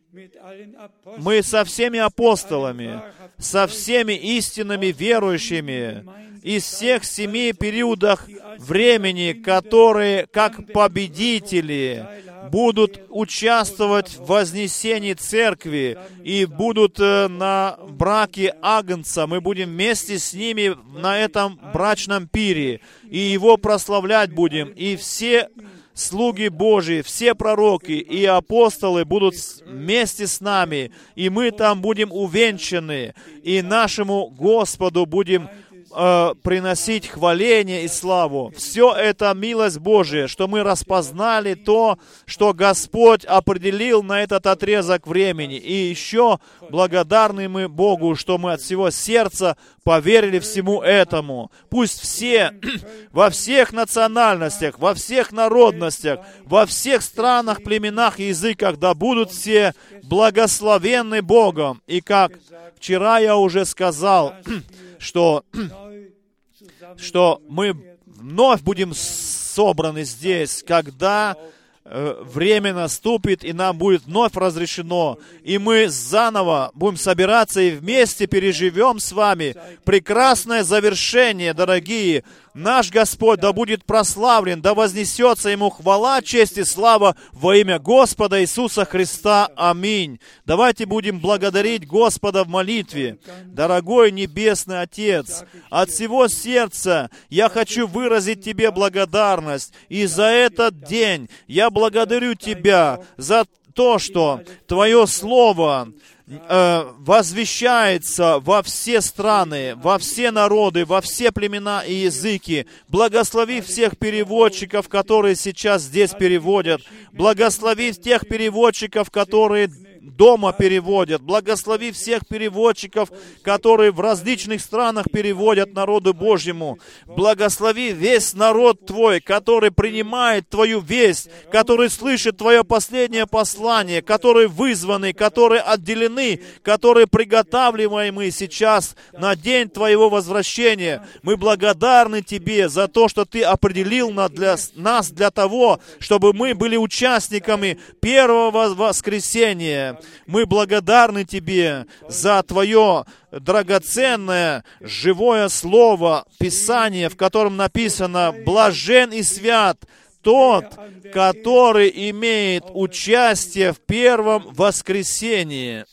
мы 1.18 1.44
со 1.44 1.64
всеми 1.64 2.00
апостолами, 2.00 3.02
со 3.44 3.68
всеми 3.68 4.14
истинными 4.14 4.88
верующими 4.88 6.06
из 6.42 6.64
всех 6.64 7.06
семи 7.06 7.54
периодах 7.54 8.28
времени, 8.60 9.34
которые 9.34 10.28
как 10.28 10.72
победители 10.74 12.06
будут 12.52 13.02
участвовать 13.10 14.10
в 14.18 14.26
вознесении 14.26 15.14
церкви 15.14 15.98
и 16.24 16.46
будут 16.46 17.00
э, 17.00 17.28
на 17.28 17.78
браке 17.90 18.54
Агнца. 18.62 19.26
Мы 19.28 19.40
будем 19.40 19.70
вместе 19.70 20.20
с 20.20 20.34
ними 20.34 20.76
на 21.00 21.18
этом 21.18 21.60
брачном 21.74 22.28
пире 22.28 22.82
и 23.10 23.18
его 23.18 23.56
прославлять 23.58 24.34
будем. 24.34 24.70
И 24.70 24.98
все 24.98 25.50
слуги 25.94 26.48
Божьи, 26.48 27.02
все 27.02 27.36
пророки 27.36 27.92
и 27.92 28.26
апостолы 28.26 29.06
будут 29.06 29.36
вместе 29.66 30.28
с 30.28 30.42
нами, 30.42 30.92
и 31.16 31.30
мы 31.30 31.52
там 31.52 31.82
будем 31.82 32.12
увенчаны, 32.12 33.14
и 33.44 33.62
нашему 33.62 34.30
Господу 34.30 35.06
будем 35.06 35.50
э, 35.96 36.34
приносить 36.42 37.08
хваление 37.08 37.84
и 37.84 37.88
славу. 37.88 38.52
Все 38.56 38.94
это 38.94 39.34
милость 39.34 39.80
Божия, 39.80 40.28
что 40.28 40.48
мы 40.48 40.64
распознали 40.64 41.54
то, 41.54 41.98
что 42.26 42.54
Господь 42.54 43.26
определил 43.26 44.04
на 44.04 44.22
этот 44.22 44.48
отрезок 44.48 45.08
времени. 45.08 45.58
И 45.58 45.74
еще 45.74 46.40
благодарны 46.70 47.50
мы 47.50 47.68
Богу, 47.68 48.16
что 48.16 48.38
мы 48.38 48.54
от 48.54 48.62
всего 48.62 48.90
сердца 48.90 49.58
поверили 49.84 50.40
всему 50.40 50.82
этому. 50.82 51.52
Пусть 51.70 52.02
все, 52.02 52.54
во 53.12 53.30
всех 53.30 53.74
национальностях, 53.74 54.80
во 54.80 54.94
всех 54.94 55.32
народностях, 55.32 56.20
во 56.46 56.66
всех 56.66 57.02
странах, 57.02 57.64
племенах 57.64 58.20
языках, 58.20 58.78
да 58.78 58.94
будут 58.94 59.32
все 59.32 59.74
благословенны 60.04 61.22
Богом. 61.22 61.82
И 61.88 62.02
как 62.02 62.32
вчера 62.78 63.20
я 63.20 63.38
уже 63.38 63.66
сказал, 63.66 64.34
что, 65.04 65.44
что 66.98 67.42
мы 67.48 67.76
вновь 68.06 68.62
будем 68.62 68.94
собраны 68.94 70.04
здесь, 70.04 70.64
когда 70.66 71.36
э, 71.84 72.16
время 72.24 72.74
наступит, 72.74 73.44
и 73.44 73.54
нам 73.54 73.78
будет 73.78 74.06
вновь 74.06 74.36
разрешено, 74.36 75.20
и 75.44 75.58
мы 75.58 75.90
заново 75.90 76.72
будем 76.74 76.98
собираться 76.98 77.62
и 77.62 77.72
вместе 77.72 78.26
переживем 78.28 79.00
с 79.00 79.12
вами 79.12 79.56
прекрасное 79.84 80.64
завершение, 80.64 81.54
дорогие, 81.54 82.24
Наш 82.54 82.92
Господь 82.92 83.40
да 83.40 83.52
будет 83.52 83.84
прославлен, 83.84 84.62
да 84.62 84.76
вознесется 84.76 85.50
Ему 85.50 85.72
хвала, 85.72 86.22
честь 86.22 86.58
и 86.60 86.64
слава 86.64 87.16
во 87.32 87.56
имя 87.56 87.80
Господа 87.80 88.42
Иисуса 88.42 88.86
Христа. 88.86 89.50
Аминь. 89.56 90.20
Давайте 90.46 90.86
будем 90.86 91.20
благодарить 91.20 91.88
Господа 91.88 92.44
в 92.44 92.48
молитве. 92.50 93.18
Дорогой 93.46 94.12
Небесный 94.12 94.82
Отец, 94.82 95.44
от 95.72 95.90
всего 95.90 96.28
сердца 96.28 97.10
я 97.30 97.50
хочу 97.50 97.88
выразить 97.88 98.44
Тебе 98.44 98.70
благодарность. 98.70 99.74
И 99.90 100.06
за 100.06 100.26
этот 100.26 100.84
день 100.84 101.30
я 101.48 101.72
благодарю 101.72 102.36
Тебя 102.36 103.00
за 103.18 103.46
то, 103.74 103.98
что 103.98 104.42
Твое 104.68 105.08
Слово 105.08 105.92
э, 106.28 106.84
возвещается 107.00 108.40
во 108.40 108.64
все 108.64 109.02
страны, 109.02 109.76
во 109.76 109.98
все 109.98 110.32
народы, 110.32 110.86
во 110.86 111.02
все 111.02 111.32
племена 111.32 111.82
и 111.82 111.94
языки. 111.94 112.66
Благослови 112.88 113.62
всех 113.62 113.98
переводчиков, 113.98 114.90
которые 114.90 115.36
сейчас 115.36 115.84
здесь 115.84 116.12
переводят. 116.12 116.82
Благослови 117.12 117.94
тех 117.94 118.28
переводчиков, 118.28 119.12
которые 119.12 119.70
дома 120.04 120.52
переводят. 120.52 121.22
Благослови 121.22 121.92
всех 121.92 122.28
переводчиков, 122.28 123.10
которые 123.42 123.92
в 123.92 124.00
различных 124.00 124.62
странах 124.62 125.06
переводят 125.12 125.74
народу 125.74 126.14
Божьему. 126.14 126.78
Благослови 127.06 127.92
весь 127.92 128.34
народ 128.34 128.86
Твой, 128.86 129.22
который 129.22 129.72
принимает 129.72 130.50
Твою 130.50 130.82
весть, 130.82 131.30
который 131.52 131.90
слышит 131.90 132.38
Твое 132.38 132.64
последнее 132.64 133.26
послание, 133.26 134.02
которые 134.02 134.48
вызваны, 134.48 135.14
которые 135.14 135.62
отделены, 135.62 136.42
которые 136.62 137.08
приготавливаемы 137.08 138.30
сейчас 138.32 138.96
на 139.14 139.36
день 139.36 139.70
Твоего 139.70 140.10
возвращения. 140.10 141.06
Мы 141.22 141.38
благодарны 141.38 142.22
Тебе 142.22 142.68
за 142.68 142.88
то, 142.88 143.08
что 143.08 143.26
Ты 143.26 143.42
определил 143.44 144.04
для 144.30 144.58
нас 144.76 145.12
для 145.12 145.32
того, 145.32 145.80
чтобы 146.00 146.34
мы 146.34 146.54
были 146.54 146.76
участниками 146.76 147.80
первого 148.02 148.74
воскресения. 148.74 149.93
Мы 150.26 150.46
благодарны 150.46 151.26
Тебе 151.26 151.86
за 152.08 152.42
Твое 152.44 153.06
драгоценное 153.32 154.64
живое 154.80 155.50
слово, 155.50 156.26
Писание, 156.40 157.10
в 157.10 157.18
котором 157.18 157.58
написано 157.58 158.34
«Блажен 158.46 159.12
и 159.12 159.24
свят 159.24 159.80
тот, 160.24 160.66
который 161.14 161.92
имеет 162.10 162.64
участие 162.74 163.74
в 163.74 163.80
первом 163.80 164.54
воскресении. 164.54 165.86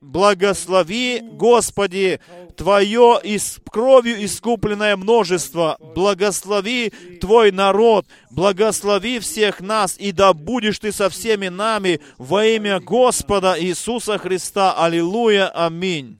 Благослови, 0.00 1.20
Господи, 1.22 2.20
Твое 2.56 3.18
из 3.22 3.58
кровью 3.70 4.22
искупленное 4.24 4.96
множество. 4.96 5.78
Благослови 5.94 6.92
Твой 7.20 7.50
народ. 7.50 8.06
Благослови 8.30 9.18
всех 9.20 9.60
нас, 9.60 9.96
и 9.98 10.12
да 10.12 10.32
будешь 10.34 10.78
Ты 10.78 10.92
со 10.92 11.08
всеми 11.08 11.48
нами 11.48 12.00
во 12.18 12.44
имя 12.44 12.78
Господа 12.80 13.56
Иисуса 13.58 14.18
Христа. 14.18 14.74
Аллилуйя. 14.74 15.48
Аминь. 15.48 16.18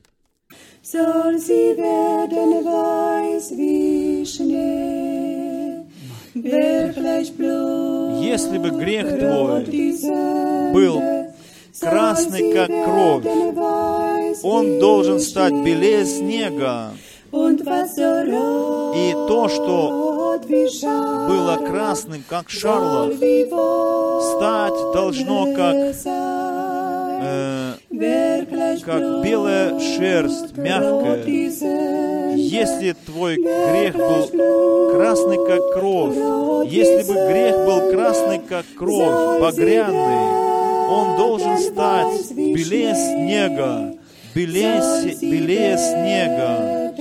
Soll 0.83 1.39
sie 1.39 1.77
werden 1.77 2.65
weiß 2.65 3.57
wie 3.57 4.27
Schnee. 4.27 5.12
Если 8.20 8.59
бы 8.59 8.70
грех 8.70 9.18
твой 9.18 9.64
был 10.72 11.01
красный, 11.80 12.53
как 12.53 12.66
кровь, 12.66 13.24
он 14.43 14.80
должен 14.80 15.20
стать 15.20 15.53
белее 15.53 16.05
снега. 16.05 16.90
И 17.32 19.12
то, 19.12 19.49
что 19.49 20.38
было 21.28 21.57
красным, 21.64 22.24
как 22.28 22.51
шарлот, 22.51 23.14
стать 23.14 24.93
должно 24.93 25.55
как 25.55 25.95
э, 27.23 28.79
как 28.85 29.23
белая 29.23 29.79
шерсть, 29.79 30.57
мягкая. 30.57 31.25
Если 32.35 32.95
твой 33.07 33.37
грех 33.37 33.95
был 33.97 34.91
красный, 34.93 35.37
как 35.47 35.73
кровь, 35.75 36.16
если 36.70 37.03
бы 37.09 37.14
грех 37.29 37.57
был 37.66 37.91
красный, 37.93 38.41
как 38.41 38.64
кровь, 38.77 39.41
багряный, 39.41 40.53
он 40.91 41.16
должен 41.16 41.59
стать 41.59 42.33
белее 42.33 42.95
снега, 42.95 43.95
белее, 44.35 44.81
белее 45.20 45.79
снега. 45.79 46.93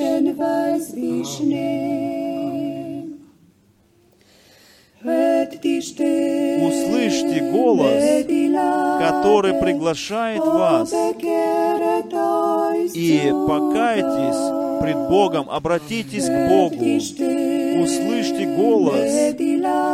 Который 9.22 9.54
приглашает 9.54 10.44
вас, 10.44 10.92
и 12.94 13.34
покайтесь 13.48 14.82
пред 14.82 14.98
Богом, 15.10 15.50
обратитесь 15.50 16.26
к 16.26 16.50
Богу. 16.50 16.76
Услышьте 17.84 18.46
голос, 18.56 19.12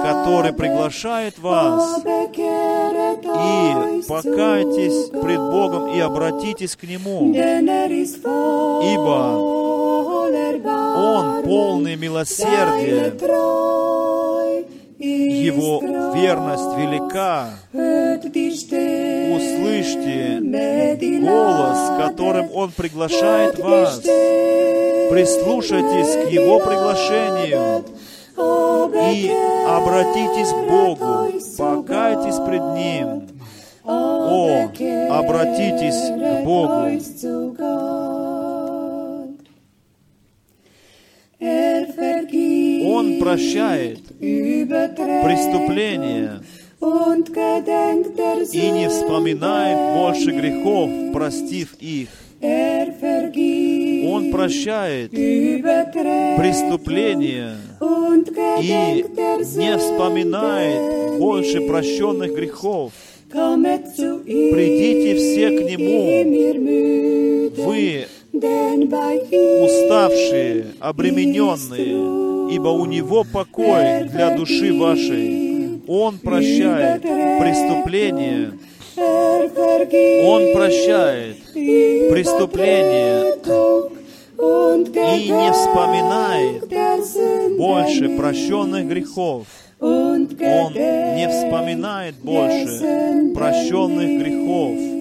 который 0.04 0.54
приглашает 0.54 1.38
вас, 1.40 2.00
и 2.00 2.02
покайтесь 4.08 5.10
пред 5.10 5.40
Богом 5.40 5.88
и 5.94 6.00
обратитесь 6.00 6.76
к 6.78 6.84
Нему, 6.84 7.34
ибо 7.34 9.18
Он 10.98 11.44
полный 11.44 11.96
милосердия, 11.98 13.12
его 15.00 15.82
верность 16.16 16.78
велика. 16.78 17.50
Услышьте 19.68 20.40
голос, 21.20 22.00
которым 22.00 22.48
Он 22.54 22.72
приглашает 22.72 23.60
вас. 23.60 24.00
Прислушайтесь 24.00 26.26
к 26.26 26.30
Его 26.32 26.60
приглашению 26.60 27.84
и 29.12 29.30
обратитесь 29.68 30.52
к 30.52 30.70
Богу, 30.70 31.34
покайтесь 31.58 32.40
пред 32.48 32.62
Ним. 32.76 33.28
О, 33.84 34.70
обратитесь 35.12 36.12
к 36.12 36.44
Богу. 36.46 36.88
Он 42.90 43.20
прощает 43.20 44.00
преступления 45.24 46.42
и 46.80 48.70
не 48.72 48.88
вспоминает 48.88 49.96
больше 49.98 50.32
грехов, 50.32 50.90
простив 51.12 51.76
их. 51.80 52.10
Он 52.40 54.32
прощает 54.32 55.10
преступления 56.38 57.56
и 58.62 59.04
не 59.58 59.78
вспоминает 59.78 61.20
больше 61.20 61.62
прощенных 61.62 62.36
грехов. 62.36 62.92
Придите 63.32 65.16
все 65.16 65.50
к 65.50 65.62
Нему, 65.64 66.06
вы 67.66 68.06
уставшие, 69.66 70.66
обремененные, 70.80 72.54
ибо 72.54 72.70
у 72.70 72.86
Него 72.86 73.26
покой 73.34 74.04
для 74.12 74.36
души 74.38 74.72
вашей. 74.74 75.47
Он 75.88 76.20
прощает 76.20 77.02
преступления, 77.02 78.52
Он 78.98 80.54
прощает 80.54 81.38
преступления 81.54 83.36
и 85.16 85.30
не 85.30 85.52
вспоминает 85.54 86.68
больше 87.58 88.18
прощенных 88.18 88.88
грехов. 88.88 89.48
Он 89.80 90.28
не 90.28 91.28
вспоминает 91.30 92.16
больше 92.16 93.32
прощенных 93.34 94.20
грехов. 94.20 94.97